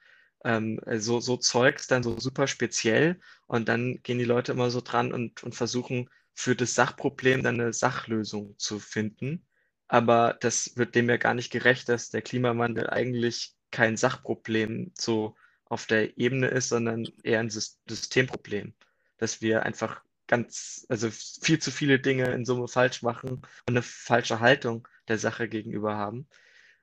[0.45, 3.19] ähm, so, so Zeugs dann so super speziell.
[3.47, 7.59] Und dann gehen die Leute immer so dran und, und versuchen für das Sachproblem dann
[7.59, 9.45] eine Sachlösung zu finden.
[9.87, 15.35] Aber das wird dem ja gar nicht gerecht, dass der Klimawandel eigentlich kein Sachproblem so
[15.65, 18.73] auf der Ebene ist, sondern eher ein Systemproblem
[19.17, 23.81] dass wir einfach ganz, also viel zu viele Dinge in Summe falsch machen und eine
[23.81, 26.27] falsche Haltung der Sache gegenüber haben.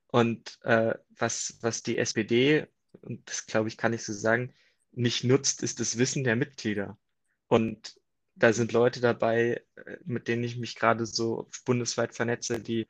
[0.09, 2.67] Und äh, was, was die SPD,
[3.01, 4.53] und das glaube ich, kann ich so sagen,
[4.93, 6.99] nicht nutzt, ist das Wissen der Mitglieder.
[7.49, 7.97] Und
[8.35, 12.87] da sind Leute dabei, äh, mit denen ich mich gerade so bundesweit vernetze, die,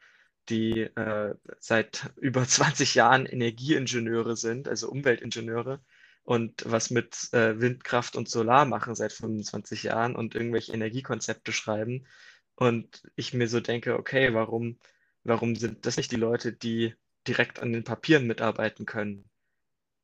[0.49, 5.81] die äh, seit über 20 Jahren Energieingenieure sind, also Umweltingenieure,
[6.25, 12.07] und was mit äh, Windkraft und Solar machen seit 25 Jahren und irgendwelche Energiekonzepte schreiben.
[12.55, 14.79] Und ich mir so denke, okay, warum,
[15.25, 16.95] warum sind das nicht die Leute, die
[17.27, 19.29] direkt an den Papieren mitarbeiten können?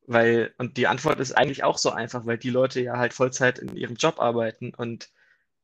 [0.06, 3.58] Weil, und die Antwort ist eigentlich auch so einfach, weil die Leute ja halt Vollzeit
[3.58, 5.10] in ihrem Job arbeiten und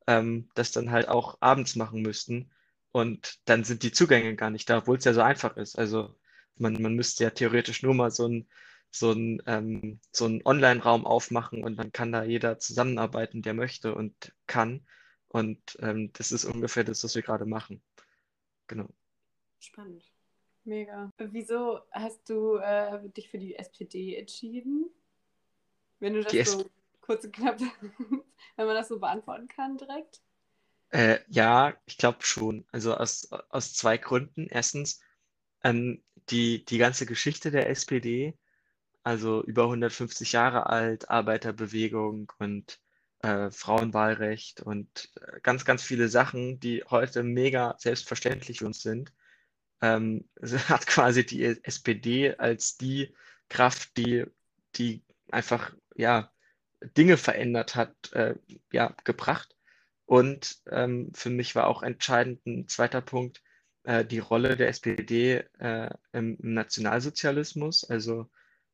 [0.07, 2.51] ähm, das dann halt auch abends machen müssten.
[2.95, 5.77] Und dann sind die Zugänge gar nicht da, obwohl es ja so einfach ist.
[5.77, 6.15] Also
[6.55, 8.47] man, man müsste ja theoretisch nur mal so ein
[8.89, 13.93] so einen, ähm, so einen Online-Raum aufmachen und dann kann da jeder zusammenarbeiten, der möchte
[13.93, 14.87] und kann.
[15.27, 17.81] Und ähm, das ist ungefähr das, was wir gerade machen.
[18.67, 18.87] Genau.
[19.59, 20.09] Spannend.
[20.63, 21.11] Mega.
[21.17, 24.89] Wieso hast du äh, dich für die SPD entschieden?
[25.99, 26.63] Wenn du das die so
[27.01, 27.59] kurz und knapp,
[28.55, 30.21] wenn man das so beantworten kann direkt?
[30.89, 32.65] Äh, ja, ich glaube schon.
[32.71, 34.47] Also aus, aus zwei Gründen.
[34.47, 34.99] Erstens,
[35.63, 38.37] ähm, die, die ganze Geschichte der SPD
[39.05, 42.79] also über 150 Jahre alt, Arbeiterbewegung und
[43.19, 49.13] äh, Frauenwahlrecht und äh, ganz, ganz viele Sachen, die heute mega selbstverständlich für uns sind,
[49.81, 50.27] ähm,
[50.69, 53.15] hat quasi die SPD als die
[53.47, 54.25] Kraft, die,
[54.75, 56.31] die einfach ja,
[56.97, 58.35] Dinge verändert hat, äh,
[58.71, 59.54] ja, gebracht.
[60.05, 63.41] Und ähm, für mich war auch entscheidend ein zweiter Punkt,
[63.83, 67.83] äh, die Rolle der SPD äh, im, im Nationalsozialismus.
[67.89, 68.29] Also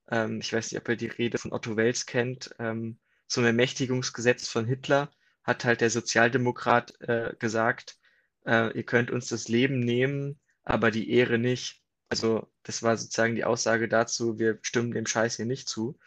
[0.10, 4.50] ähm, ich weiß nicht, ob ihr die Rede von Otto Wels kennt, ähm, zum Ermächtigungsgesetz
[4.50, 5.10] von Hitler
[5.44, 7.98] hat halt der Sozialdemokrat äh, gesagt,
[8.46, 11.82] äh, ihr könnt uns das Leben nehmen, aber die Ehre nicht.
[12.10, 15.98] Also das war sozusagen die Aussage dazu, wir stimmen dem Scheiß hier nicht zu.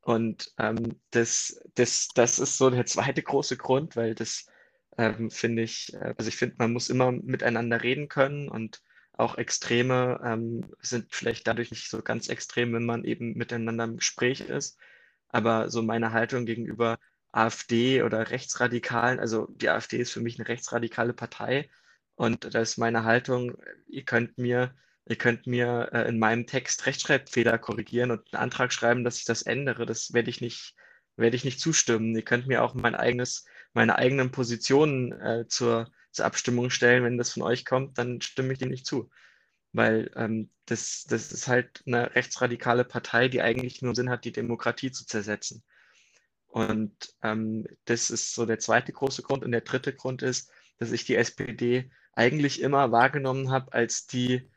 [0.00, 4.46] Und ähm, das, das, das ist so der zweite große Grund, weil das
[4.98, 8.82] ähm, finde ich, äh, also ich finde, man muss immer miteinander reden können und
[9.12, 13.96] auch Extreme ähm, sind vielleicht dadurch nicht so ganz extrem, wenn man eben miteinander im
[13.96, 14.78] Gespräch ist.
[15.28, 16.98] Aber so meine Haltung gegenüber
[17.32, 21.70] AfD oder Rechtsradikalen, also die AfD ist für mich eine rechtsradikale Partei
[22.16, 23.56] und da ist meine Haltung,
[23.88, 24.74] ihr könnt mir,
[25.06, 29.26] ihr könnt mir äh, in meinem Text Rechtschreibfehler korrigieren und einen Antrag schreiben, dass ich
[29.26, 29.86] das ändere.
[29.86, 30.74] Das werde ich nicht,
[31.16, 32.14] werde ich nicht zustimmen.
[32.16, 33.44] Ihr könnt mir auch mein eigenes
[33.76, 37.04] meine eigenen Positionen äh, zur, zur Abstimmung stellen.
[37.04, 39.10] Wenn das von euch kommt, dann stimme ich dem nicht zu.
[39.72, 44.32] Weil ähm, das, das ist halt eine rechtsradikale Partei, die eigentlich nur Sinn hat, die
[44.32, 45.62] Demokratie zu zersetzen.
[46.46, 49.44] Und ähm, das ist so der zweite große Grund.
[49.44, 54.48] Und der dritte Grund ist, dass ich die SPD eigentlich immer wahrgenommen habe als die,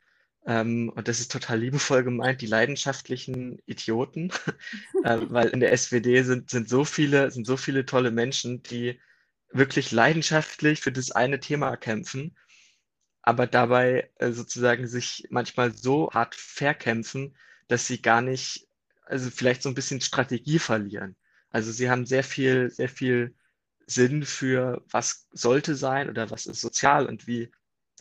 [0.45, 4.31] ähm, und das ist total liebevoll gemeint, die leidenschaftlichen Idioten,
[5.03, 8.97] äh, weil in der SPD sind, sind, so viele, sind so viele tolle Menschen, die
[9.51, 12.35] wirklich leidenschaftlich für das eine Thema kämpfen,
[13.21, 17.35] aber dabei äh, sozusagen sich manchmal so hart verkämpfen,
[17.67, 18.67] dass sie gar nicht,
[19.05, 21.15] also vielleicht so ein bisschen Strategie verlieren.
[21.51, 23.35] Also sie haben sehr viel, sehr viel
[23.87, 27.51] Sinn für, was sollte sein oder was ist sozial und wie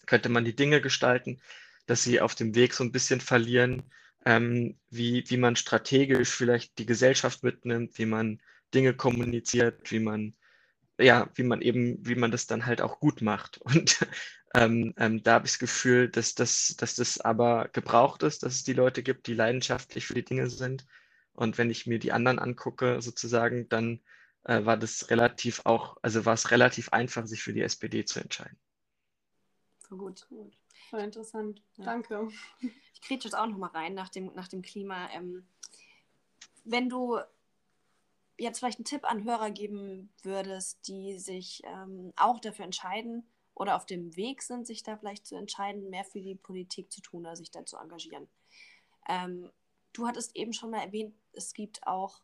[0.06, 1.40] könnte man die Dinge gestalten,
[1.86, 3.82] dass sie auf dem Weg so ein bisschen verlieren,
[4.26, 8.40] ähm, wie, wie man strategisch vielleicht die Gesellschaft mitnimmt, wie man
[8.74, 10.34] Dinge kommuniziert, wie man,
[10.98, 13.58] ja, wie man eben, wie man das dann halt auch gut macht.
[13.62, 14.06] Und
[14.54, 18.54] ähm, ähm, da habe ich das Gefühl, dass das, dass das aber gebraucht ist, dass
[18.54, 20.86] es die Leute gibt, die leidenschaftlich für die Dinge sind.
[21.32, 24.00] Und wenn ich mir die anderen angucke, sozusagen, dann
[24.44, 28.20] äh, war das relativ auch, also war es relativ einfach, sich für die SPD zu
[28.20, 28.58] entscheiden.
[29.88, 30.54] Gut, gut.
[30.90, 31.62] Voll interessant.
[31.76, 31.84] Ja.
[31.84, 32.28] Danke.
[32.94, 35.08] Ich kriege jetzt auch noch mal rein nach dem, nach dem Klima.
[35.12, 35.46] Ähm,
[36.64, 37.18] wenn du
[38.38, 43.76] jetzt vielleicht einen Tipp an Hörer geben würdest, die sich ähm, auch dafür entscheiden oder
[43.76, 47.22] auf dem Weg sind, sich da vielleicht zu entscheiden, mehr für die Politik zu tun
[47.22, 48.28] oder sich da zu engagieren.
[49.08, 49.50] Ähm,
[49.92, 52.20] du hattest eben schon mal erwähnt, es gibt auch,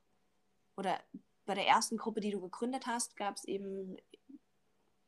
[0.76, 1.00] oder
[1.44, 3.96] bei der ersten Gruppe, die du gegründet hast, gab es eben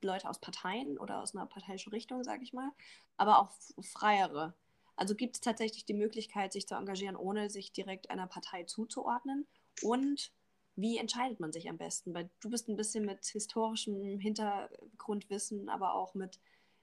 [0.03, 2.71] Leute aus Parteien oder aus einer parteiischen Richtung, sage ich mal,
[3.17, 3.51] aber auch
[3.83, 4.55] freiere.
[4.97, 9.47] Also gibt es tatsächlich die Möglichkeit, sich zu engagieren, ohne sich direkt einer Partei zuzuordnen?
[9.83, 10.33] Und
[10.77, 12.15] wie entscheidet man sich am besten?
[12.15, 16.39] Weil du bist ein bisschen mit historischem Hintergrundwissen, aber auch mit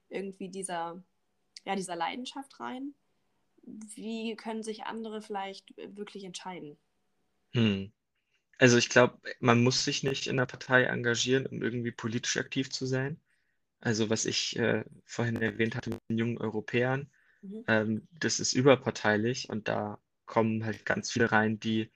[0.09, 1.01] irgendwie dieser,
[1.63, 2.93] ja, dieser Leidenschaft rein.
[3.63, 6.75] Wie können sich andere vielleicht wirklich entscheiden?
[7.53, 7.91] Hm.
[8.57, 12.69] Also ich glaube, man muss sich nicht in der Partei engagieren, um irgendwie politisch aktiv
[12.71, 13.19] zu sein.
[13.79, 17.09] Also was ich äh, vorhin erwähnt hatte mit den jungen Europäern,
[17.41, 17.63] mhm.
[17.67, 21.91] ähm, das ist überparteilich und da kommen halt ganz viele rein, die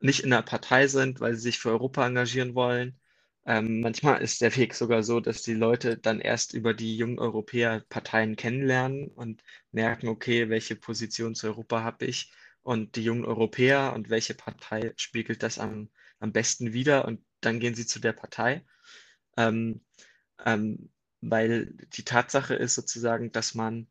[0.00, 2.98] nicht in der Partei sind, weil sie sich für Europa engagieren wollen.
[3.46, 7.18] Ähm, manchmal ist der Weg sogar so, dass die Leute dann erst über die jungen
[7.18, 12.32] Europäer Parteien kennenlernen und merken, okay, welche Position zu Europa habe ich
[12.62, 17.60] und die jungen Europäer und welche Partei spiegelt das am, am besten wider und dann
[17.60, 18.64] gehen sie zu der Partei.
[19.36, 19.80] Ähm,
[20.44, 20.90] ähm,
[21.22, 23.88] weil die Tatsache ist sozusagen, dass man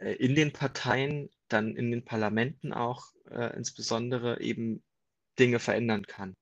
[0.00, 4.82] äh, in den Parteien, dann in den Parlamenten auch äh, insbesondere eben
[5.38, 6.34] Dinge verändern kann.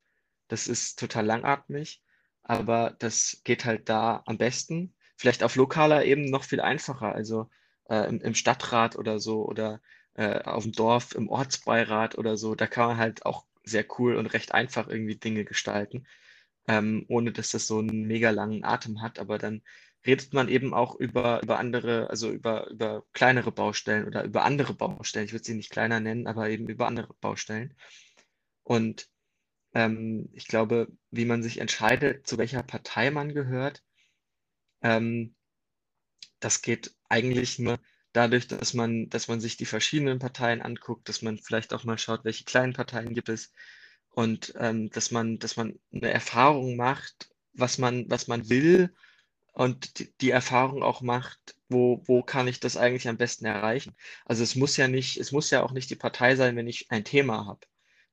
[0.48, 2.02] Das ist total langatmig,
[2.42, 4.94] aber das geht halt da am besten.
[5.16, 7.48] Vielleicht auf lokaler Ebene noch viel einfacher, also
[7.88, 9.80] äh, im, im Stadtrat oder so oder
[10.14, 14.16] äh, auf dem Dorf, im Ortsbeirat oder so, da kann man halt auch sehr cool
[14.16, 16.06] und recht einfach irgendwie Dinge gestalten,
[16.68, 19.18] ähm, ohne dass das so einen mega langen Atem hat.
[19.18, 19.62] Aber dann
[20.06, 24.74] redet man eben auch über, über andere, also über, über kleinere Baustellen oder über andere
[24.74, 25.26] Baustellen.
[25.26, 27.74] Ich würde sie nicht kleiner nennen, aber eben über andere Baustellen.
[28.64, 29.08] Und
[29.74, 33.82] ähm, ich glaube, wie man sich entscheidet, zu welcher Partei man gehört,
[34.82, 35.34] ähm,
[36.40, 37.78] das geht eigentlich nur
[38.12, 41.98] dadurch, dass man, dass man sich die verschiedenen Parteien anguckt, dass man vielleicht auch mal
[41.98, 43.52] schaut, welche kleinen Parteien gibt es
[44.10, 48.94] und ähm, dass man, dass man eine Erfahrung macht, was man, was man will
[49.54, 53.96] und die, die Erfahrung auch macht, wo, wo kann ich das eigentlich am besten erreichen.
[54.26, 56.90] Also es muss ja nicht, es muss ja auch nicht die Partei sein, wenn ich
[56.90, 57.66] ein Thema habe.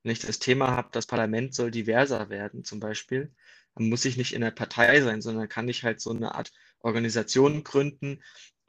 [0.03, 3.33] Wenn ich das Thema habe, das Parlament soll diverser werden, zum Beispiel,
[3.75, 6.51] dann muss ich nicht in der Partei sein, sondern kann ich halt so eine Art
[6.79, 8.21] Organisation gründen,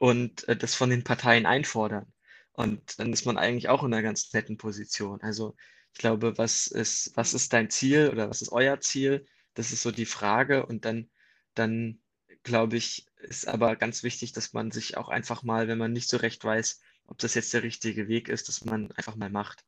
[0.03, 2.11] und äh, das von den Parteien einfordern.
[2.51, 5.21] Und dann ist man eigentlich auch in einer ganz netten Position.
[5.21, 5.55] Also
[5.93, 9.25] ich glaube, was ist, was ist dein Ziel oder was ist euer Ziel?
[9.53, 10.65] Das ist so die Frage.
[10.65, 11.09] Und dann,
[11.53, 12.01] dann
[12.43, 16.09] glaube ich, ist aber ganz wichtig, dass man sich auch einfach mal, wenn man nicht
[16.09, 19.63] so recht weiß, ob das jetzt der richtige Weg ist, dass man einfach mal macht.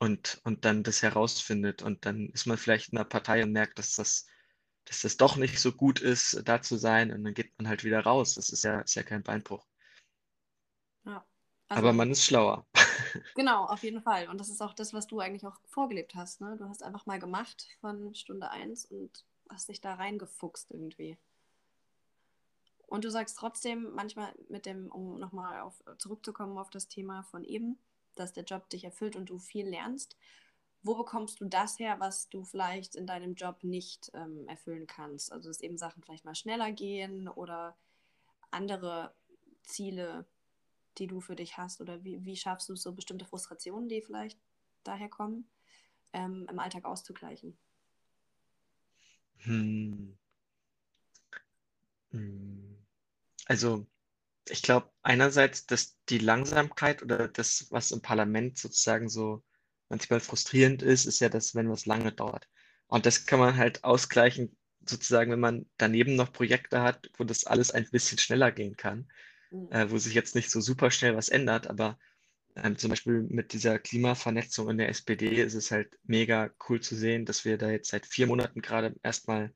[0.00, 1.82] Und, und dann das herausfindet.
[1.82, 4.26] Und dann ist man vielleicht in einer Partei und merkt, dass das
[4.88, 7.84] dass das doch nicht so gut ist, da zu sein und dann geht man halt
[7.84, 8.34] wieder raus.
[8.34, 9.66] Das ist ja, ist ja kein Beinbruch.
[11.04, 11.24] Ja.
[11.68, 12.66] Also, Aber man ist schlauer.
[13.34, 14.28] Genau, auf jeden Fall.
[14.28, 16.40] Und das ist auch das, was du eigentlich auch vorgelebt hast.
[16.40, 16.56] Ne?
[16.58, 21.16] Du hast einfach mal gemacht von Stunde 1 und hast dich da reingefuchst irgendwie.
[22.86, 27.78] Und du sagst trotzdem manchmal mit dem, um nochmal zurückzukommen auf das Thema von eben,
[28.18, 30.16] dass der Job dich erfüllt und du viel lernst.
[30.82, 35.32] wo bekommst du das her, was du vielleicht in deinem Job nicht ähm, erfüllen kannst?
[35.32, 37.76] Also dass eben Sachen vielleicht mal schneller gehen oder
[38.50, 39.14] andere
[39.64, 40.26] Ziele,
[40.98, 41.80] die du für dich hast?
[41.80, 44.38] Oder wie, wie schaffst du so bestimmte Frustrationen, die vielleicht
[44.84, 45.48] daher kommen,
[46.12, 47.58] ähm, im Alltag auszugleichen?
[49.38, 50.16] Hm.
[52.10, 52.78] Hm.
[53.46, 53.86] Also
[54.50, 59.42] ich glaube einerseits, dass die Langsamkeit oder das, was im Parlament sozusagen so
[59.88, 62.48] manchmal frustrierend ist, ist ja, dass wenn was lange dauert.
[62.86, 67.44] Und das kann man halt ausgleichen, sozusagen, wenn man daneben noch Projekte hat, wo das
[67.44, 69.10] alles ein bisschen schneller gehen kann,
[69.50, 69.70] mhm.
[69.70, 71.98] äh, wo sich jetzt nicht so super schnell was ändert, aber
[72.56, 76.96] ähm, zum Beispiel mit dieser Klimavernetzung in der SPD ist es halt mega cool zu
[76.96, 79.52] sehen, dass wir da jetzt seit vier Monaten gerade erstmal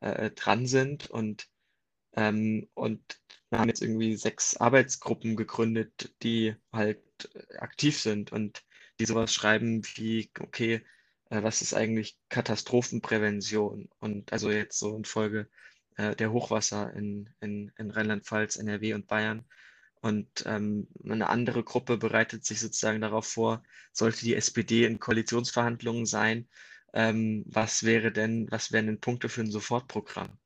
[0.00, 1.48] äh, dran sind und,
[2.14, 3.20] ähm, und
[3.54, 7.00] wir haben jetzt irgendwie sechs Arbeitsgruppen gegründet, die halt
[7.58, 8.64] aktiv sind und
[8.98, 10.84] die sowas schreiben wie, okay,
[11.30, 13.88] äh, was ist eigentlich Katastrophenprävention?
[14.00, 15.48] Und also jetzt so in Folge
[15.96, 19.44] äh, der Hochwasser in, in, in Rheinland-Pfalz, NRW und Bayern.
[20.00, 26.06] Und ähm, eine andere Gruppe bereitet sich sozusagen darauf vor, sollte die SPD in Koalitionsverhandlungen
[26.06, 26.48] sein,
[26.92, 30.38] ähm, was wäre denn, was wären denn Punkte für ein Sofortprogramm?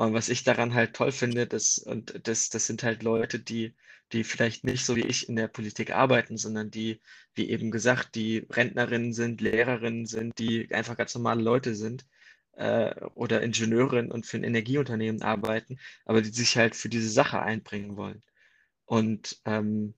[0.00, 3.74] Und was ich daran halt toll finde, das, und das, das sind halt Leute, die,
[4.12, 7.02] die vielleicht nicht so wie ich in der Politik arbeiten, sondern die,
[7.34, 12.06] wie eben gesagt, die Rentnerinnen sind, Lehrerinnen sind, die einfach ganz normale Leute sind
[12.52, 17.42] äh, oder Ingenieurinnen und für ein Energieunternehmen arbeiten, aber die sich halt für diese Sache
[17.42, 18.22] einbringen wollen.
[18.86, 19.92] Und ähm,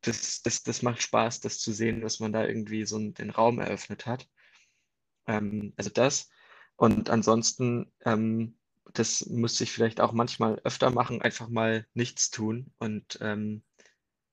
[0.00, 3.58] das, das, das macht Spaß, das zu sehen, dass man da irgendwie so den Raum
[3.58, 4.26] eröffnet hat.
[5.26, 6.30] Ähm, also das.
[6.76, 8.56] Und ansonsten ähm,
[8.98, 13.62] das müsste ich vielleicht auch manchmal öfter machen, einfach mal nichts tun und ähm,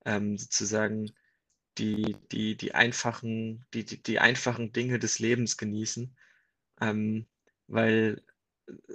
[0.06, 1.12] ähm, sozusagen
[1.78, 6.16] die, die, die, einfachen, die, die, die einfachen Dinge des Lebens genießen.
[6.82, 7.28] Ähm,
[7.68, 8.22] weil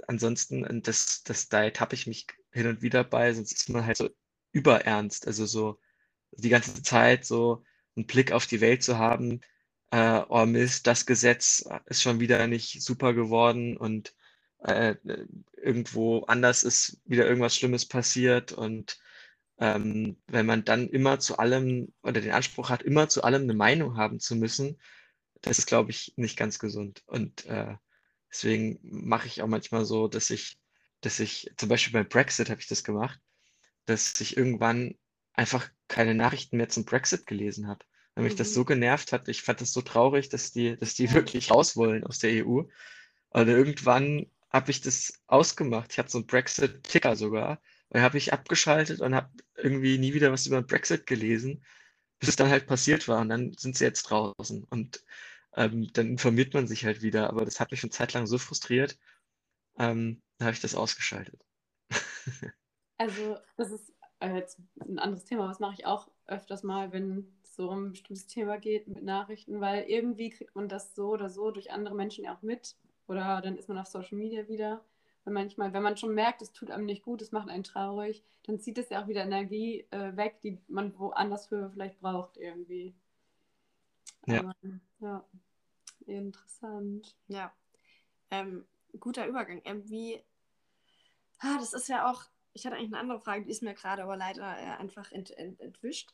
[0.07, 3.85] ansonsten, und das, das, da ertappe ich mich hin und wieder bei, sonst ist man
[3.87, 4.11] halt so
[4.53, 5.81] überernst, also so
[6.33, 7.65] die ganze Zeit so
[7.97, 9.41] einen Blick auf die Welt zu haben,
[9.91, 14.15] äh, oh Mist, das Gesetz ist schon wieder nicht super geworden und
[14.61, 14.97] äh,
[15.57, 18.99] irgendwo anders ist wieder irgendwas Schlimmes passiert und
[19.59, 23.55] ähm, wenn man dann immer zu allem oder den Anspruch hat, immer zu allem eine
[23.55, 24.79] Meinung haben zu müssen,
[25.43, 27.03] das ist, glaube ich, nicht ganz gesund.
[27.07, 27.75] Und äh,
[28.31, 30.59] deswegen mache ich auch manchmal so, dass ich,
[31.01, 33.21] dass ich, zum Beispiel beim Brexit habe ich das gemacht,
[33.87, 34.97] dass ich irgendwann
[35.33, 37.85] einfach keine Nachrichten mehr zum Brexit gelesen habe.
[38.15, 38.39] Weil mich mhm.
[38.39, 39.29] das so genervt hat.
[39.29, 42.63] Ich fand das so traurig, dass die, dass die wirklich raus wollen aus der EU.
[43.31, 45.93] Und irgendwann habe ich das ausgemacht.
[45.93, 47.61] Ich hatte so einen Brexit-Ticker sogar.
[47.91, 51.65] Und habe ich abgeschaltet und habe irgendwie nie wieder was über Brexit gelesen,
[52.19, 53.21] bis es dann halt passiert war.
[53.21, 54.65] Und dann sind sie jetzt draußen.
[54.65, 55.03] Und
[55.57, 57.29] ähm, dann informiert man sich halt wieder.
[57.29, 58.99] Aber das hat mich eine Zeit lang so frustriert,
[59.79, 61.41] ähm, dann habe ich das ausgeschaltet.
[62.99, 65.49] also, das ist äh, jetzt ein anderes Thema.
[65.49, 69.03] Was mache ich auch öfters mal, wenn es so um ein bestimmtes Thema geht mit
[69.03, 72.77] Nachrichten, weil irgendwie kriegt man das so oder so durch andere Menschen auch mit
[73.09, 74.85] oder dann ist man auf Social Media wieder.
[75.25, 78.23] Weil manchmal, wenn man schon merkt, es tut einem nicht gut, es macht einen traurig,
[78.45, 82.37] dann zieht es ja auch wieder Energie äh, weg, die man woanders für vielleicht braucht
[82.37, 82.95] irgendwie.
[84.27, 84.41] Ja.
[84.41, 84.55] Aber,
[85.01, 85.25] ja,
[86.07, 87.17] interessant.
[87.27, 87.53] Ja.
[88.31, 88.67] Ähm,
[89.01, 89.61] guter Übergang.
[89.65, 90.23] Ähm, wie,
[91.41, 94.03] ah, das ist ja auch, ich hatte eigentlich eine andere Frage, die ist mir gerade
[94.03, 96.13] aber leider äh, einfach ent, ent, entwischt.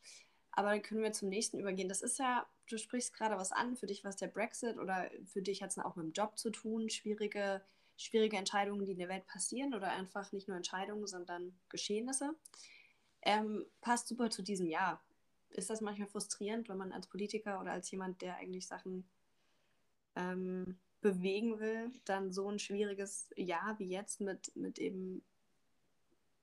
[0.55, 1.89] Aber dann können wir zum nächsten übergehen.
[1.89, 5.09] Das ist ja, du sprichst gerade was an, für dich war es der Brexit oder
[5.25, 7.61] für dich hat es auch mit dem Job zu tun, schwierige,
[7.97, 12.35] schwierige Entscheidungen, die in der Welt passieren oder einfach nicht nur Entscheidungen, sondern Geschehnisse.
[13.21, 15.03] Ähm, passt super zu diesem Jahr.
[15.49, 19.07] Ist das manchmal frustrierend, wenn man als Politiker oder als jemand, der eigentlich Sachen
[20.15, 25.21] ähm, bewegen will, dann so ein schwieriges Jahr wie jetzt mit, mit eben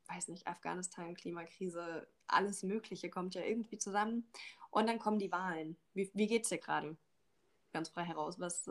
[0.08, 4.26] weiß nicht, Afghanistan, Klimakrise, alles Mögliche kommt ja irgendwie zusammen.
[4.70, 5.76] Und dann kommen die Wahlen.
[5.94, 6.96] Wie, wie es dir gerade?
[7.72, 8.40] Ganz frei heraus.
[8.40, 8.70] Was,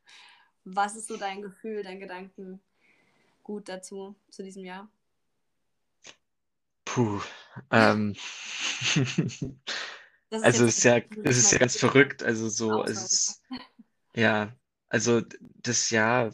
[0.64, 2.60] was ist so dein Gefühl, dein Gedanken
[3.42, 4.90] gut dazu, zu diesem Jahr?
[6.84, 7.20] Puh.
[7.70, 8.16] Ähm.
[10.30, 12.22] also es ist ja, es ist ja ganz verrückt.
[12.22, 13.42] Also so, es ist,
[14.14, 14.52] ja,
[14.88, 16.32] also das Jahr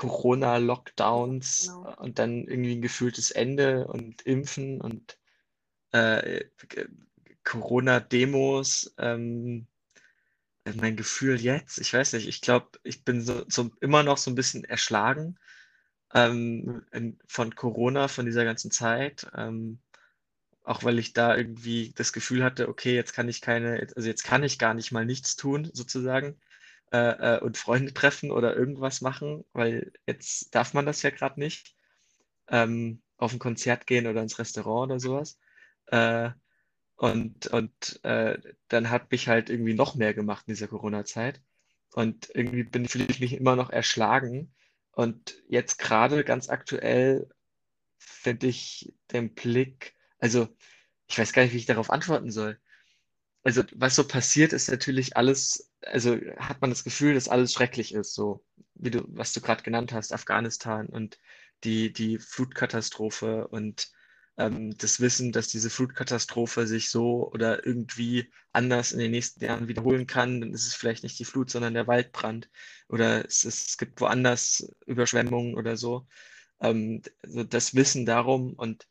[0.00, 1.94] Corona-Lockdowns genau.
[2.00, 5.19] und dann irgendwie ein gefühltes Ende und Impfen und
[5.92, 6.44] äh,
[7.44, 8.94] Corona-Demos.
[8.98, 9.66] Ähm,
[10.76, 14.30] mein Gefühl jetzt, ich weiß nicht, ich glaube, ich bin so, so, immer noch so
[14.30, 15.38] ein bisschen erschlagen
[16.14, 19.28] ähm, in, von Corona, von dieser ganzen Zeit.
[19.36, 19.80] Ähm,
[20.64, 24.24] auch weil ich da irgendwie das Gefühl hatte, okay, jetzt kann ich keine, also jetzt
[24.24, 26.40] kann ich gar nicht mal nichts tun, sozusagen.
[26.92, 31.40] äh, äh, und Freunde treffen oder irgendwas machen, weil jetzt darf man das ja gerade
[31.40, 31.76] nicht.
[32.48, 35.38] Ähm, auf ein Konzert gehen oder ins Restaurant oder sowas.
[35.90, 36.30] Äh,
[36.96, 38.38] und und äh,
[38.68, 41.42] dann hat mich halt irgendwie noch mehr gemacht in dieser Corona-Zeit.
[41.92, 44.54] Und irgendwie bin, fühle ich mich immer noch erschlagen.
[44.92, 47.28] Und jetzt gerade ganz aktuell
[47.98, 50.48] finde ich den Blick, also
[51.08, 52.58] ich weiß gar nicht, wie ich darauf antworten soll.
[53.42, 57.94] Also was so passiert, ist natürlich alles, also hat man das Gefühl, dass alles schrecklich
[57.94, 61.18] ist, so wie du, was du gerade genannt hast, Afghanistan und
[61.64, 63.90] die, die Flutkatastrophe und
[64.36, 69.68] ähm, das Wissen, dass diese Flutkatastrophe sich so oder irgendwie anders in den nächsten Jahren
[69.68, 72.50] wiederholen kann, dann ist es vielleicht nicht die Flut, sondern der Waldbrand
[72.88, 76.06] oder es, es gibt woanders Überschwemmungen oder so.
[76.60, 78.88] Ähm, also das Wissen darum und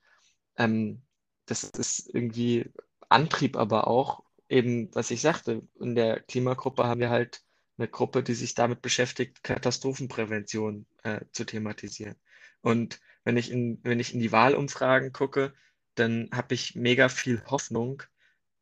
[0.58, 1.02] ähm,
[1.46, 2.72] das ist irgendwie
[3.10, 7.42] Antrieb aber auch, eben, was ich sagte, in der Klimagruppe haben wir halt
[7.78, 12.16] eine Gruppe, die sich damit beschäftigt, Katastrophenprävention äh, zu thematisieren.
[12.62, 13.00] Und
[13.30, 15.54] wenn ich in, wenn ich in die Wahlumfragen gucke,
[15.94, 18.02] dann habe ich mega viel Hoffnung,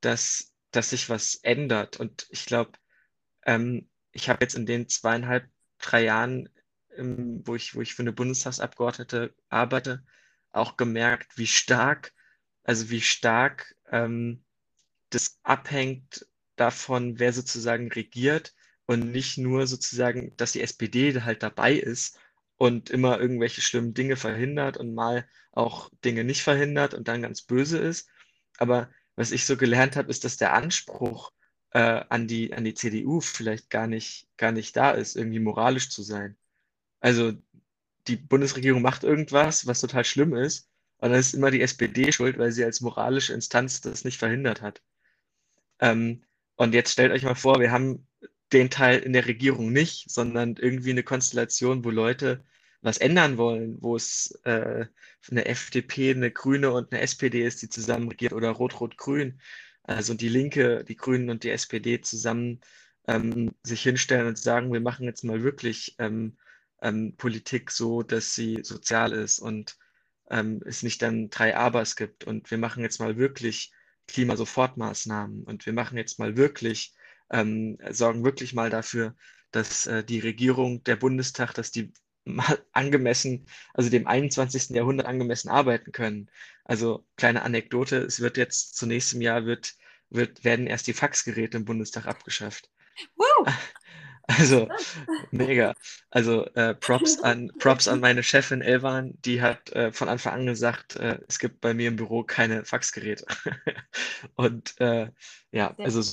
[0.01, 2.01] dass, dass sich was ändert.
[2.01, 2.73] Und ich glaube,
[3.45, 6.49] ähm, ich habe jetzt in den zweieinhalb, drei Jahren,
[6.97, 10.03] ähm, wo ich, wo ich für eine Bundestagsabgeordnete arbeite,
[10.51, 12.13] auch gemerkt, wie stark,
[12.63, 14.43] also wie stark ähm,
[15.11, 18.53] das abhängt davon, wer sozusagen regiert
[18.85, 22.19] und nicht nur sozusagen, dass die SPD halt dabei ist
[22.57, 27.41] und immer irgendwelche schlimmen Dinge verhindert und mal auch Dinge nicht verhindert und dann ganz
[27.41, 28.09] böse ist.
[28.57, 31.31] Aber was ich so gelernt habe, ist, dass der Anspruch
[31.71, 35.89] äh, an die, an die CDU vielleicht gar nicht, gar nicht da ist, irgendwie moralisch
[35.89, 36.37] zu sein.
[36.99, 37.33] Also
[38.07, 42.37] die Bundesregierung macht irgendwas, was total schlimm ist, und dann ist immer die SPD schuld,
[42.37, 44.81] weil sie als moralische Instanz das nicht verhindert hat.
[45.79, 46.23] Ähm,
[46.55, 48.07] und jetzt stellt euch mal vor, wir haben
[48.53, 52.43] den Teil in der Regierung nicht, sondern irgendwie eine Konstellation, wo Leute
[52.81, 54.85] was ändern wollen, wo es äh,
[55.29, 59.41] eine FDP, eine Grüne und eine SPD ist, die zusammen regiert oder Rot-Rot-Grün.
[59.83, 62.61] Also die Linke, die Grünen und die SPD zusammen
[63.07, 66.37] ähm, sich hinstellen und sagen, wir machen jetzt mal wirklich ähm,
[66.81, 69.77] ähm, Politik so, dass sie sozial ist und
[70.29, 72.25] ähm, es nicht dann drei Abers gibt.
[72.25, 73.71] Und wir machen jetzt mal wirklich
[74.07, 76.93] Klimasofortmaßnahmen und wir machen jetzt mal wirklich
[77.31, 79.15] ähm, sorgen wirklich mal dafür,
[79.51, 81.93] dass äh, die Regierung, der Bundestag, dass die
[82.25, 84.69] mal angemessen, also dem 21.
[84.75, 86.29] Jahrhundert angemessen arbeiten können.
[86.65, 89.75] Also kleine Anekdote, es wird jetzt zunächst im Jahr wird,
[90.09, 92.69] wird, werden erst die Faxgeräte im Bundestag abgeschafft.
[93.15, 93.45] Woo!
[94.29, 94.67] Also
[95.31, 95.73] mega.
[96.09, 100.45] Also äh, Props an Props an meine Chefin Elvan, die hat äh, von Anfang an
[100.45, 103.25] gesagt, äh, es gibt bei mir im Büro keine Faxgeräte.
[104.35, 105.11] Und äh,
[105.51, 106.03] ja, also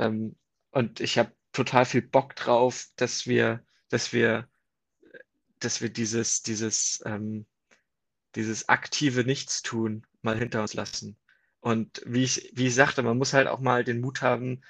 [0.00, 0.34] ähm,
[0.72, 4.48] und ich habe total viel Bock drauf, dass wir, dass wir,
[5.60, 7.46] dass wir dieses, dieses, ähm,
[8.34, 11.16] dieses aktive Nichtstun mal hinter uns lassen.
[11.60, 14.62] Und wie ich, wie ich sagte, man muss halt auch mal den Mut haben,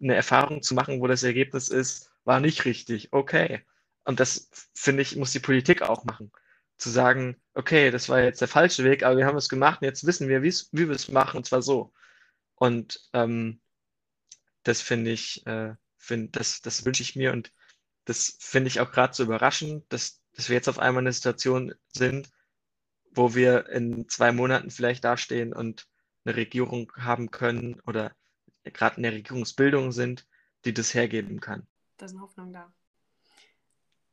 [0.00, 3.12] eine Erfahrung zu machen, wo das Ergebnis ist, war nicht richtig.
[3.12, 3.64] Okay.
[4.04, 6.32] Und das, finde ich, muss die Politik auch machen.
[6.78, 9.86] Zu sagen, okay, das war jetzt der falsche Weg, aber wir haben es gemacht und
[9.86, 11.92] jetzt wissen wir, wie wir es machen, und zwar so.
[12.54, 13.60] Und ähm,
[14.68, 17.52] das finde ich, äh, find, das, das wünsche ich mir und
[18.04, 21.12] das finde ich auch gerade so überraschend, dass, dass wir jetzt auf einmal in einer
[21.12, 22.30] Situation sind,
[23.10, 25.88] wo wir in zwei Monaten vielleicht dastehen und
[26.24, 28.14] eine Regierung haben können oder
[28.64, 30.26] gerade in der Regierungsbildung sind,
[30.66, 31.66] die das hergeben kann.
[31.96, 32.70] Da ist eine Hoffnung da.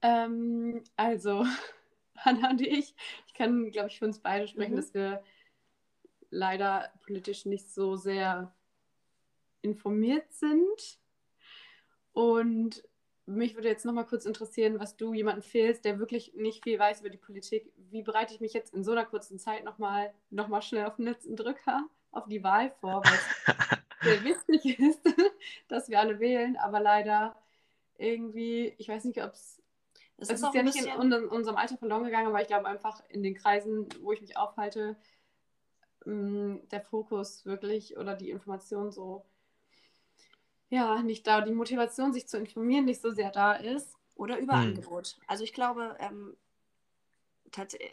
[0.01, 1.45] Ähm, also,
[2.15, 2.95] Hanna und ich,
[3.27, 4.77] ich kann, glaube ich, für uns beide sprechen, mhm.
[4.77, 5.21] dass wir
[6.29, 8.55] leider politisch nicht so sehr
[9.65, 10.99] informiert sind.
[12.13, 12.83] Und
[13.25, 16.77] mich würde jetzt noch mal kurz interessieren, was du jemanden fehlst, der wirklich nicht viel
[16.79, 17.73] weiß über die Politik.
[17.89, 20.85] Wie bereite ich mich jetzt in so einer kurzen Zeit noch mal, noch mal schnell
[20.85, 23.23] auf den letzten Drücker auf die Wahl vor, weil es
[24.01, 25.01] sehr wichtig ist,
[25.67, 27.35] dass wir alle wählen, aber leider
[27.97, 29.61] irgendwie, ich weiß nicht, ob es
[30.17, 33.21] es ist, ist ja nicht in unserem Alter verloren gegangen, aber ich glaube einfach in
[33.21, 34.95] den Kreisen, wo ich mich aufhalte,
[36.05, 39.25] mm, der Fokus wirklich oder die Information so
[40.69, 43.95] ja, nicht da, die Motivation, sich zu informieren, nicht so sehr da ist.
[44.15, 45.07] Oder Überangebot.
[45.07, 45.23] Hm.
[45.27, 46.35] Also ich glaube, ähm,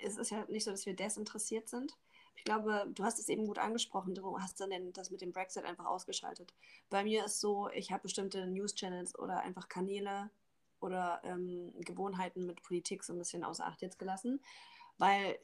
[0.03, 1.97] es ist ja nicht so, dass wir desinteressiert sind.
[2.37, 5.65] Ich glaube, du hast es eben gut angesprochen, du hast dann das mit dem Brexit
[5.65, 6.53] einfach ausgeschaltet.
[6.91, 10.31] Bei mir ist so, ich habe bestimmte News-Channels oder einfach Kanäle
[10.81, 14.41] oder ähm, Gewohnheiten mit Politik so ein bisschen außer Acht jetzt gelassen,
[14.99, 15.39] weil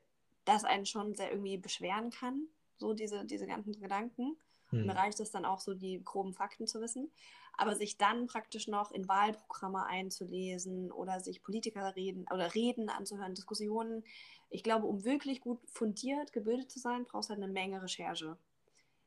[0.45, 2.49] das einen schon sehr irgendwie beschweren kann,
[2.79, 4.37] so diese, diese ganzen Gedanken.
[4.71, 4.87] Hm.
[4.87, 7.11] Mir reicht es dann auch so, die groben Fakten zu wissen.
[7.59, 13.35] aber sich dann praktisch noch in Wahlprogramme einzulesen oder sich Politiker reden oder Reden anzuhören,
[13.35, 14.05] Diskussionen.
[14.49, 18.39] Ich glaube, um wirklich gut fundiert, gebildet zu sein, brauchst du halt eine Menge Recherche.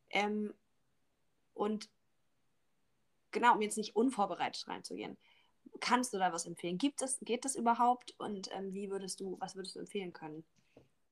[0.09, 0.53] Ähm,
[1.53, 1.89] und
[3.32, 5.18] genau, um jetzt nicht unvorbereitet reinzugehen,
[5.80, 6.78] kannst du da was empfehlen?
[6.78, 8.14] Gibt es, geht das überhaupt?
[8.18, 10.43] Und ähm, wie würdest du, was würdest du empfehlen können?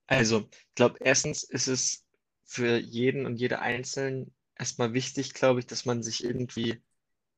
[0.07, 2.05] Also, ich glaube, erstens ist es
[2.43, 4.27] für jeden und jede Einzelne
[4.59, 6.81] erstmal wichtig, glaube ich, dass man sich irgendwie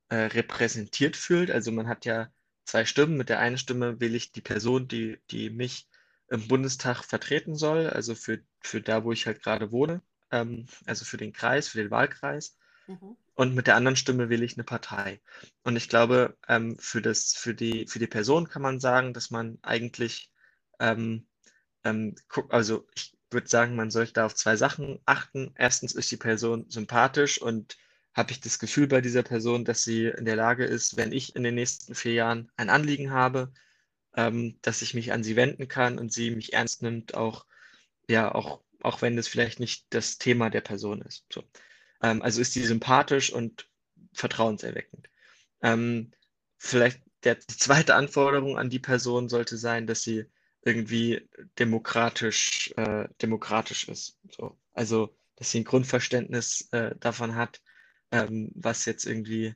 [0.10, 1.52] äh, repräsentiert fühlt.
[1.52, 2.30] Also man hat ja
[2.66, 3.16] zwei Stimmen.
[3.16, 5.88] Mit der einen Stimme wähle ich die Person, die, die mich
[6.28, 10.02] im Bundestag vertreten soll, also für, für da, wo ich halt gerade wohne,
[10.32, 12.58] ähm, also für den Kreis, für den Wahlkreis.
[12.88, 13.18] Mhm.
[13.34, 15.22] Und mit der anderen Stimme wähle ich eine Partei.
[15.64, 19.30] Und ich glaube, ähm, für das, für die, für die Person kann man sagen, dass
[19.30, 20.32] man eigentlich,
[20.80, 21.28] ähm,
[21.84, 22.16] ähm,
[22.50, 25.54] also ich würde sagen, man sollte da auf zwei Sachen achten.
[25.58, 27.78] Erstens ist die Person sympathisch und
[28.14, 31.36] habe ich das Gefühl bei dieser Person, dass sie in der Lage ist, wenn ich
[31.36, 33.54] in den nächsten vier Jahren ein Anliegen habe,
[34.16, 37.46] ähm, dass ich mich an sie wenden kann und sie mich ernst nimmt, auch,
[38.10, 41.26] ja, auch, auch wenn das vielleicht nicht das Thema der Person ist.
[41.32, 41.44] So.
[42.02, 43.70] Ähm, also ist sie sympathisch und
[44.14, 45.10] vertrauenserweckend.
[45.62, 46.12] Ähm,
[46.58, 50.26] vielleicht der, die zweite Anforderung an die Person sollte sein, dass sie
[50.64, 54.18] irgendwie demokratisch, äh, demokratisch ist.
[54.30, 54.58] So.
[54.74, 57.62] Also, dass sie ein Grundverständnis äh, davon hat,
[58.12, 59.56] ähm, was jetzt irgendwie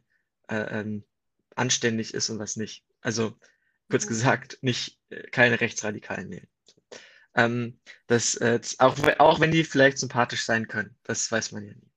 [0.50, 1.04] äh, ähm,
[1.56, 2.84] anständig ist und was nicht.
[3.02, 3.38] Also
[3.90, 4.10] kurz mhm.
[4.10, 6.48] gesagt, nicht äh, keine Rechtsradikalen wählen.
[7.36, 11.74] Ähm, das, äh, auch, auch wenn die vielleicht sympathisch sein können, das weiß man ja
[11.74, 11.92] nie.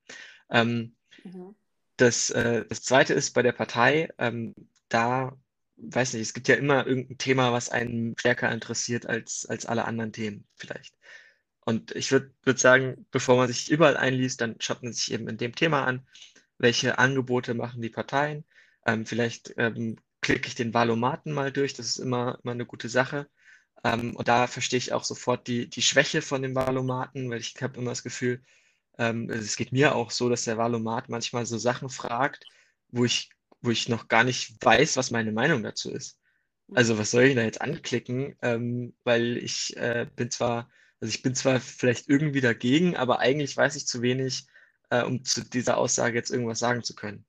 [0.50, 1.54] Ähm, mhm.
[1.96, 4.54] das, äh, das zweite ist bei der Partei, ähm,
[4.88, 5.36] da
[5.78, 9.84] weiß nicht, es gibt ja immer irgendein Thema, was einen stärker interessiert als, als alle
[9.84, 10.94] anderen Themen vielleicht.
[11.64, 15.28] Und ich würde würd sagen, bevor man sich überall einliest, dann schaut man sich eben
[15.28, 16.06] in dem Thema an,
[16.58, 18.44] welche Angebote machen die Parteien.
[18.86, 22.88] Ähm, vielleicht ähm, klicke ich den Valomaten mal durch, das ist immer, immer eine gute
[22.88, 23.28] Sache.
[23.84, 27.54] Ähm, und da verstehe ich auch sofort die, die Schwäche von dem Valomaten, weil ich
[27.60, 28.42] habe immer das Gefühl,
[28.98, 32.44] ähm, es geht mir auch so, dass der Valomat manchmal so Sachen fragt,
[32.88, 33.30] wo ich,
[33.60, 36.18] wo ich noch gar nicht weiß, was meine Meinung dazu ist.
[36.74, 38.36] Also was soll ich da jetzt anklicken?
[38.42, 43.56] Ähm, weil ich äh, bin zwar, also ich bin zwar vielleicht irgendwie dagegen, aber eigentlich
[43.56, 44.46] weiß ich zu wenig,
[44.90, 47.24] äh, um zu dieser Aussage jetzt irgendwas sagen zu können.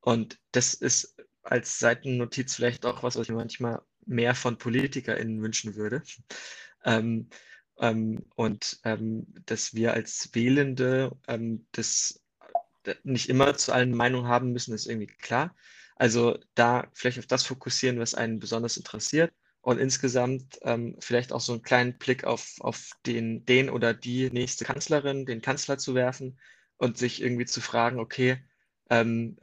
[0.00, 5.74] Und das ist als Seitennotiz vielleicht auch was, was ich manchmal mehr von PolitikerInnen wünschen
[5.74, 6.02] würde.
[6.84, 7.28] Ähm,
[7.80, 12.20] ähm, und ähm, dass wir als Wählende ähm, das
[13.02, 15.54] nicht immer zu allen Meinungen haben müssen, ist irgendwie klar.
[15.96, 21.40] Also da vielleicht auf das fokussieren, was einen besonders interessiert und insgesamt ähm, vielleicht auch
[21.40, 25.94] so einen kleinen Blick auf, auf den, den oder die nächste Kanzlerin, den Kanzler zu
[25.94, 26.38] werfen
[26.76, 28.38] und sich irgendwie zu fragen, okay,
[28.90, 29.36] ähm,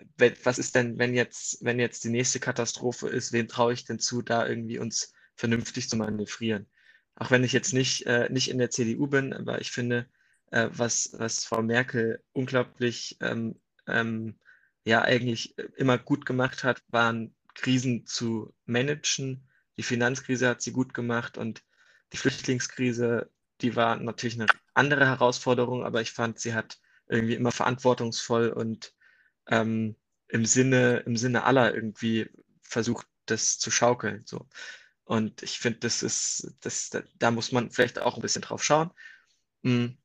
[0.43, 3.99] was ist denn, wenn jetzt, wenn jetzt die nächste Katastrophe ist, wem traue ich denn
[3.99, 6.67] zu, da irgendwie uns vernünftig zu manövrieren?
[7.15, 10.07] Auch wenn ich jetzt nicht, äh, nicht in der CDU bin, aber ich finde,
[10.51, 14.39] äh, was, was Frau Merkel unglaublich ähm, ähm,
[14.83, 19.47] ja eigentlich immer gut gemacht hat, waren Krisen zu managen.
[19.77, 21.63] Die Finanzkrise hat sie gut gemacht und
[22.13, 23.31] die Flüchtlingskrise,
[23.61, 26.77] die war natürlich eine andere Herausforderung, aber ich fand, sie hat
[27.07, 28.93] irgendwie immer verantwortungsvoll und
[29.47, 29.95] ähm,
[30.27, 32.29] im Sinne, im Sinne aller irgendwie
[32.61, 34.23] versucht, das zu schaukeln.
[34.25, 34.47] So.
[35.03, 38.91] Und ich finde, das ist, das, da, muss man vielleicht auch ein bisschen drauf schauen.
[39.63, 39.97] Hm.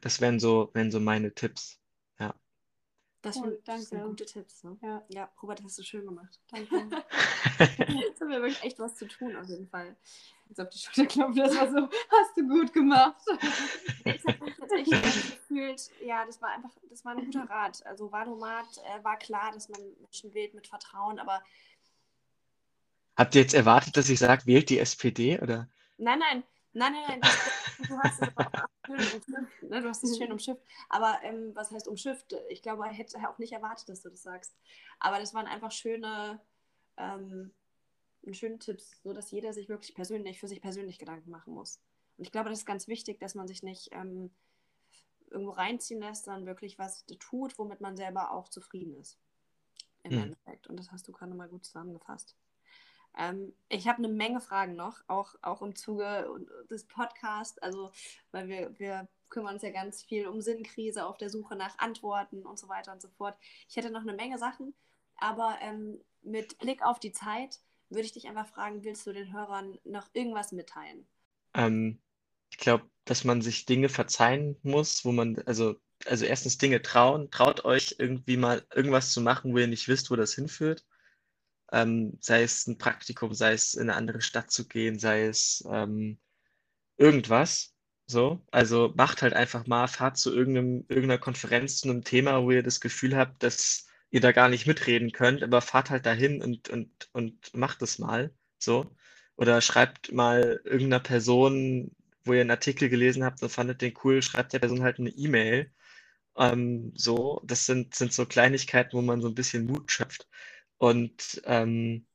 [0.00, 1.80] Das wären so, wären so meine Tipps.
[2.18, 2.34] Ja.
[3.22, 4.64] Das, oh, das sind gute Tipps.
[4.64, 4.76] Ne?
[4.82, 5.02] Ja.
[5.08, 6.40] ja, Robert, hast du schön gemacht.
[6.48, 6.76] Danke.
[7.88, 9.96] Jetzt haben wir wirklich echt was zu tun, auf jeden Fall.
[10.48, 13.22] Jetzt auf die Schulter klopfen, das war so, hast du gut gemacht.
[14.04, 17.84] ich habe mich tatsächlich gefühlt, ja, das war einfach, das war ein guter Rat.
[17.86, 21.42] Also Valomat äh, war klar, dass man Menschen wählt mit Vertrauen, aber
[23.16, 25.68] Habt ihr jetzt erwartet, dass ich sage, wählt die SPD oder?
[25.98, 26.42] Nein, nein,
[26.74, 27.20] nein, nein, nein.
[27.20, 28.28] Das, du hast es
[28.86, 29.82] schön umschifft, ne?
[29.82, 30.62] Du hast es schön umschifft.
[30.88, 32.34] Aber ähm, was heißt umschifft?
[32.48, 34.54] Ich glaube, ich hätte auch nicht erwartet, dass du das sagst.
[34.98, 36.40] Aber das waren einfach schöne,
[36.96, 37.52] ähm,
[38.32, 41.80] schöne Tipps, so dass jeder sich wirklich persönlich, für sich persönlich Gedanken machen muss.
[42.16, 44.30] Und ich glaube, das ist ganz wichtig, dass man sich nicht ähm,
[45.30, 49.18] irgendwo reinziehen lässt, sondern wirklich was tut, womit man selber auch zufrieden ist.
[50.04, 50.22] Im hm.
[50.22, 50.66] Endeffekt.
[50.68, 52.36] Und das hast du gerade mal gut zusammengefasst.
[53.16, 56.28] Ähm, ich habe eine Menge Fragen noch, auch, auch im Zuge
[56.70, 57.92] des Podcasts, also
[58.32, 62.44] weil wir, wir kümmern uns ja ganz viel um Sinnkrise, auf der Suche nach Antworten
[62.44, 63.36] und so weiter und so fort.
[63.68, 64.74] Ich hätte noch eine Menge Sachen,
[65.16, 67.60] aber ähm, mit Blick auf die Zeit
[67.90, 71.06] würde ich dich einfach fragen, willst du den Hörern noch irgendwas mitteilen?
[71.54, 72.00] Ähm,
[72.50, 77.30] ich glaube, dass man sich Dinge verzeihen muss, wo man, also also erstens Dinge trauen,
[77.30, 80.84] traut euch irgendwie mal irgendwas zu machen, wo ihr nicht wisst, wo das hinführt.
[81.72, 85.64] Ähm, sei es ein Praktikum, sei es in eine andere Stadt zu gehen, sei es
[85.70, 86.18] ähm,
[86.96, 87.74] irgendwas.
[88.06, 92.50] So, also macht halt einfach mal, fahrt zu irgendeinem, irgendeiner Konferenz zu einem Thema, wo
[92.50, 96.42] ihr das Gefühl habt, dass ihr da gar nicht mitreden könnt, aber fahrt halt dahin
[96.42, 98.32] und, und, und macht es mal.
[98.58, 98.94] So.
[99.36, 101.90] Oder schreibt mal irgendeiner Person,
[102.24, 105.10] wo ihr einen Artikel gelesen habt und fandet den cool, schreibt der Person halt eine
[105.10, 105.72] E-Mail.
[106.36, 110.28] Ähm, so, das sind, sind so Kleinigkeiten, wo man so ein bisschen Mut schöpft
[110.84, 112.06] und ähm,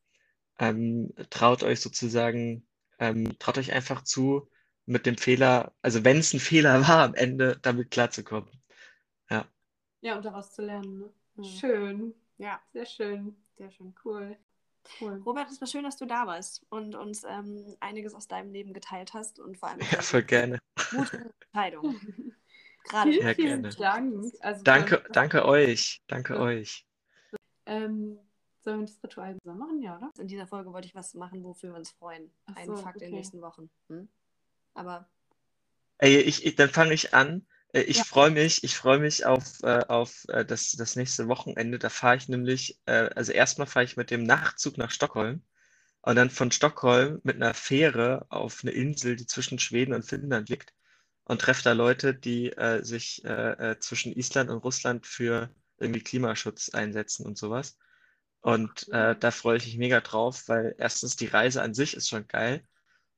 [0.60, 2.68] ähm, traut euch sozusagen,
[3.00, 4.50] ähm, traut euch einfach zu,
[4.86, 8.50] mit dem Fehler, also wenn es ein Fehler war, am Ende damit klarzukommen.
[9.30, 9.46] Ja.
[10.02, 11.00] Ja, und daraus zu lernen.
[11.00, 11.10] Ne?
[11.36, 11.44] Mhm.
[11.46, 12.14] Schön.
[12.38, 13.36] Ja, Sehr schön.
[13.58, 13.94] sehr schön.
[14.04, 14.38] Cool.
[15.00, 15.22] Cool.
[15.26, 18.74] Robert, es war schön, dass du da warst und uns ähm, einiges aus deinem Leben
[18.74, 20.60] geteilt hast und vor allem Ja, voll gerne.
[20.92, 22.36] gute Entscheidungen.
[22.84, 23.12] Gerade.
[23.12, 23.64] Vielen, Ja, vielen.
[23.78, 24.34] Dank.
[24.42, 26.02] Also, Danke, danke euch.
[26.08, 26.86] Danke euch.
[27.66, 28.18] Ähm,
[28.62, 29.82] sollen wir das Ritual zusammen machen?
[29.82, 30.12] Ja, oder?
[30.20, 32.30] In dieser Folge wollte ich was machen, wofür wir uns freuen.
[32.48, 33.18] Ach Ein so, Fakt in den okay.
[33.18, 33.70] nächsten Wochen.
[33.90, 34.08] Hm?
[34.74, 35.08] Aber
[35.98, 37.46] Ey, ich, ich, dann fange ich an.
[37.74, 38.04] Äh, Ich Ja.
[38.04, 41.78] freue mich, ich freue mich auf, äh, auf äh, das, das nächste Wochenende.
[41.80, 45.44] Da fahre ich nämlich, also erstmal fahre ich mit dem Nachtzug nach Stockholm
[46.02, 50.50] und dann von Stockholm mit einer Fähre auf eine Insel, die zwischen Schweden und Finnland
[50.50, 50.74] liegt
[51.26, 53.22] und treffe da Leute, die sich
[53.80, 57.78] zwischen Island und Russland für irgendwie Klimaschutz einsetzen und sowas.
[58.42, 62.08] Und äh, da freue ich mich mega drauf, weil erstens die Reise an sich ist
[62.10, 62.64] schon geil.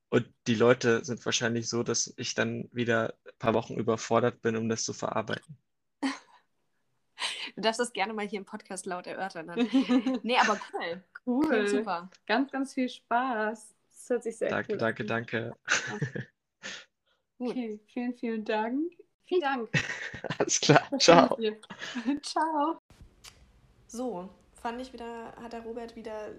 [0.09, 4.57] Und die Leute sind wahrscheinlich so, dass ich dann wieder ein paar Wochen überfordert bin,
[4.57, 5.57] um das zu verarbeiten.
[7.55, 9.47] du darfst das gerne mal hier im Podcast laut erörtern.
[9.47, 9.59] Dann.
[10.23, 11.03] Nee, aber cool.
[11.25, 11.47] cool.
[11.47, 12.09] Klingt super.
[12.25, 13.73] Ganz, ganz viel Spaß.
[13.89, 15.07] Das hört sich sehr Danke, cool danke, an.
[15.07, 15.55] danke.
[17.37, 17.51] Gut.
[17.51, 18.91] Okay, vielen, vielen Dank.
[19.25, 19.69] Vielen Dank.
[20.39, 20.89] Alles klar.
[20.99, 21.37] Ciao.
[22.21, 22.81] Ciao.
[23.87, 24.29] So,
[24.61, 26.29] fand ich wieder, hat der Robert wieder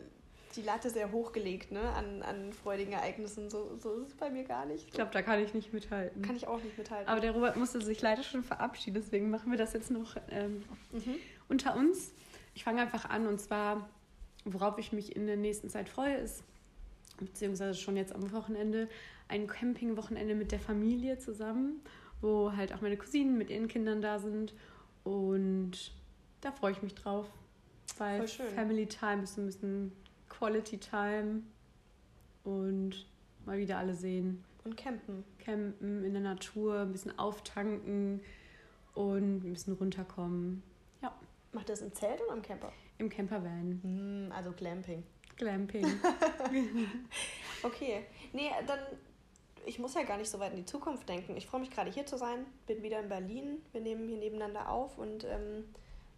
[0.56, 1.80] die Latte sehr hoch gelegt, ne?
[1.80, 3.50] An, an freudigen Ereignissen.
[3.50, 4.86] So, so ist es bei mir gar nicht.
[4.86, 6.22] Ich glaube, da kann ich nicht mithalten.
[6.22, 7.08] Kann ich auch nicht mithalten.
[7.08, 10.62] Aber der Robert musste sich leider schon verabschieden, deswegen machen wir das jetzt noch ähm,
[10.92, 11.16] mhm.
[11.48, 12.12] unter uns.
[12.54, 13.88] Ich fange einfach an und zwar,
[14.44, 16.44] worauf ich mich in der nächsten Zeit freue, ist,
[17.18, 18.88] beziehungsweise schon jetzt am Wochenende,
[19.28, 21.80] ein Campingwochenende mit der Familie zusammen,
[22.20, 24.52] wo halt auch meine Cousinen mit ihren Kindern da sind.
[25.04, 25.92] Und
[26.42, 27.26] da freue ich mich drauf,
[27.98, 28.26] weil.
[28.28, 29.92] Family Time ist ein bisschen
[30.28, 31.42] Quality Time
[32.44, 33.06] und
[33.44, 35.24] mal wieder alle sehen Und campen.
[35.38, 38.20] campen in der Natur, ein bisschen auftanken
[38.94, 40.62] und ein bisschen runterkommen.
[41.02, 41.12] Ja,
[41.52, 42.72] Macht das im Zelt oder im Camper?
[42.98, 43.80] im Campervan.
[43.82, 45.02] Hm, also Glamping.
[45.36, 45.86] Glamping.
[47.64, 48.04] Okay.
[48.32, 48.78] Nee, dann,
[49.66, 51.36] ich muss ja gar nicht so weit in die Zukunft denken.
[51.36, 53.58] Ich freue mich gerade hier zu sein, bin wieder in Berlin.
[53.72, 55.64] Wir nehmen hier nebeneinander auf und ähm,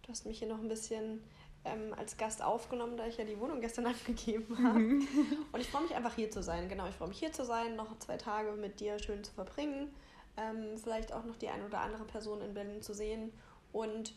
[0.01, 1.21] du hast mich hier noch ein bisschen
[1.65, 4.79] ähm, als Gast aufgenommen, da ich ja die Wohnung gestern abgegeben habe.
[4.79, 6.69] Und ich freue mich einfach hier zu sein.
[6.69, 9.93] Genau, ich freue mich hier zu sein, noch zwei Tage mit dir schön zu verbringen.
[10.37, 13.33] Ähm, vielleicht auch noch die eine oder andere Person in Berlin zu sehen.
[13.71, 14.13] Und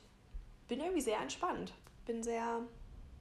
[0.69, 1.73] bin irgendwie sehr entspannt.
[2.07, 2.61] Bin sehr,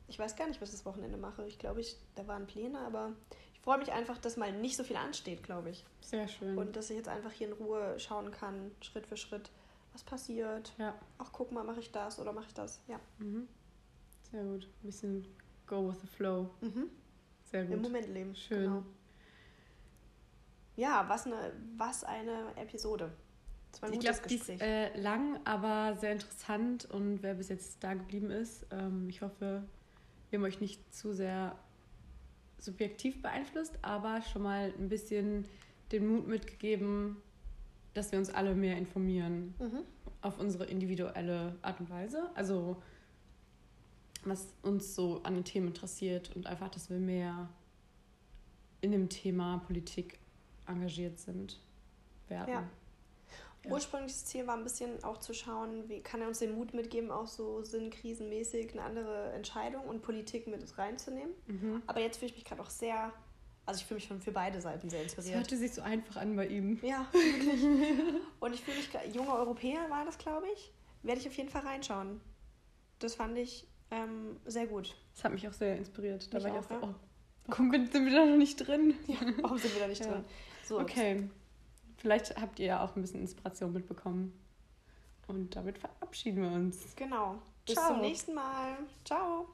[0.08, 1.46] ich weiß gar nicht, was ich das Wochenende mache.
[1.48, 3.14] Ich glaube, ich, da waren Pläne, aber
[3.54, 5.86] ich freue mich einfach, dass mal nicht so viel ansteht, glaube ich.
[6.02, 6.58] Sehr schön.
[6.58, 9.50] Und dass ich jetzt einfach hier in Ruhe schauen kann, Schritt für Schritt,
[9.94, 10.74] was passiert.
[10.78, 10.94] ja.
[11.18, 12.82] Ach, guck mal, mache ich das oder mache ich das?
[12.88, 13.00] Ja.
[13.20, 13.48] Mhm.
[14.32, 14.68] Sehr gut.
[14.84, 15.28] Ein bisschen
[15.66, 16.50] go with the flow.
[16.62, 16.90] Mhm.
[17.44, 17.82] Sehr Im gut.
[17.82, 18.36] Moment leben.
[18.36, 18.64] Schön.
[18.64, 18.84] Genau.
[20.76, 23.12] Ja, was eine, was eine Episode.
[23.72, 26.86] Das war ein Ich glaube, die ist äh, lang, aber sehr interessant.
[26.86, 29.64] Und wer bis jetzt da geblieben ist, ähm, ich hoffe,
[30.30, 31.58] wir haben euch nicht zu sehr
[32.60, 35.46] subjektiv beeinflusst, aber schon mal ein bisschen
[35.92, 37.18] den Mut mitgegeben,
[37.94, 39.84] dass wir uns alle mehr informieren mhm.
[40.22, 42.30] auf unsere individuelle Art und Weise.
[42.36, 42.82] Also
[44.30, 47.50] was uns so an den Themen interessiert und einfach, dass wir mehr
[48.82, 50.20] in dem Thema Politik
[50.68, 51.60] engagiert sind
[52.28, 52.54] werden.
[52.54, 52.70] Ja.
[53.66, 53.72] Ja.
[53.72, 57.12] Ursprüngliches Ziel war ein bisschen auch zu schauen, wie kann er uns den Mut mitgeben,
[57.12, 61.34] auch so sinnkrisenmäßig eine andere Entscheidung und Politik mit reinzunehmen.
[61.48, 61.82] Mhm.
[61.86, 63.12] Aber jetzt fühle ich mich gerade auch sehr,
[63.66, 65.36] also ich fühle mich schon für beide Seiten sehr Es inspiriert.
[65.36, 66.80] hörte sich so einfach an bei ihm.
[66.82, 68.22] Ja, wirklich.
[68.40, 70.72] Und ich fühle mich, junge Europäer war das, glaube ich,
[71.04, 72.22] werde ich auf jeden Fall reinschauen.
[73.00, 74.96] Das fand ich ähm, sehr gut.
[75.16, 76.32] Das hat mich auch sehr inspiriert.
[76.34, 76.94] Da Mich war ich auch, auch so, ja.
[76.94, 76.96] oh,
[77.48, 78.94] warum sind wir da noch nicht drin?
[79.42, 80.12] Warum sind wir da nicht Ja.
[80.12, 80.26] drin?
[80.66, 81.30] So, Okay,
[81.98, 84.34] vielleicht habt ihr ja auch ein bisschen Inspiration mitbekommen.
[85.28, 86.96] Und damit verabschieden wir uns.
[86.96, 87.42] genau.
[87.66, 87.88] Bis Ciao.
[87.94, 88.78] zum nächsten Mal.
[89.04, 89.48] Ciao.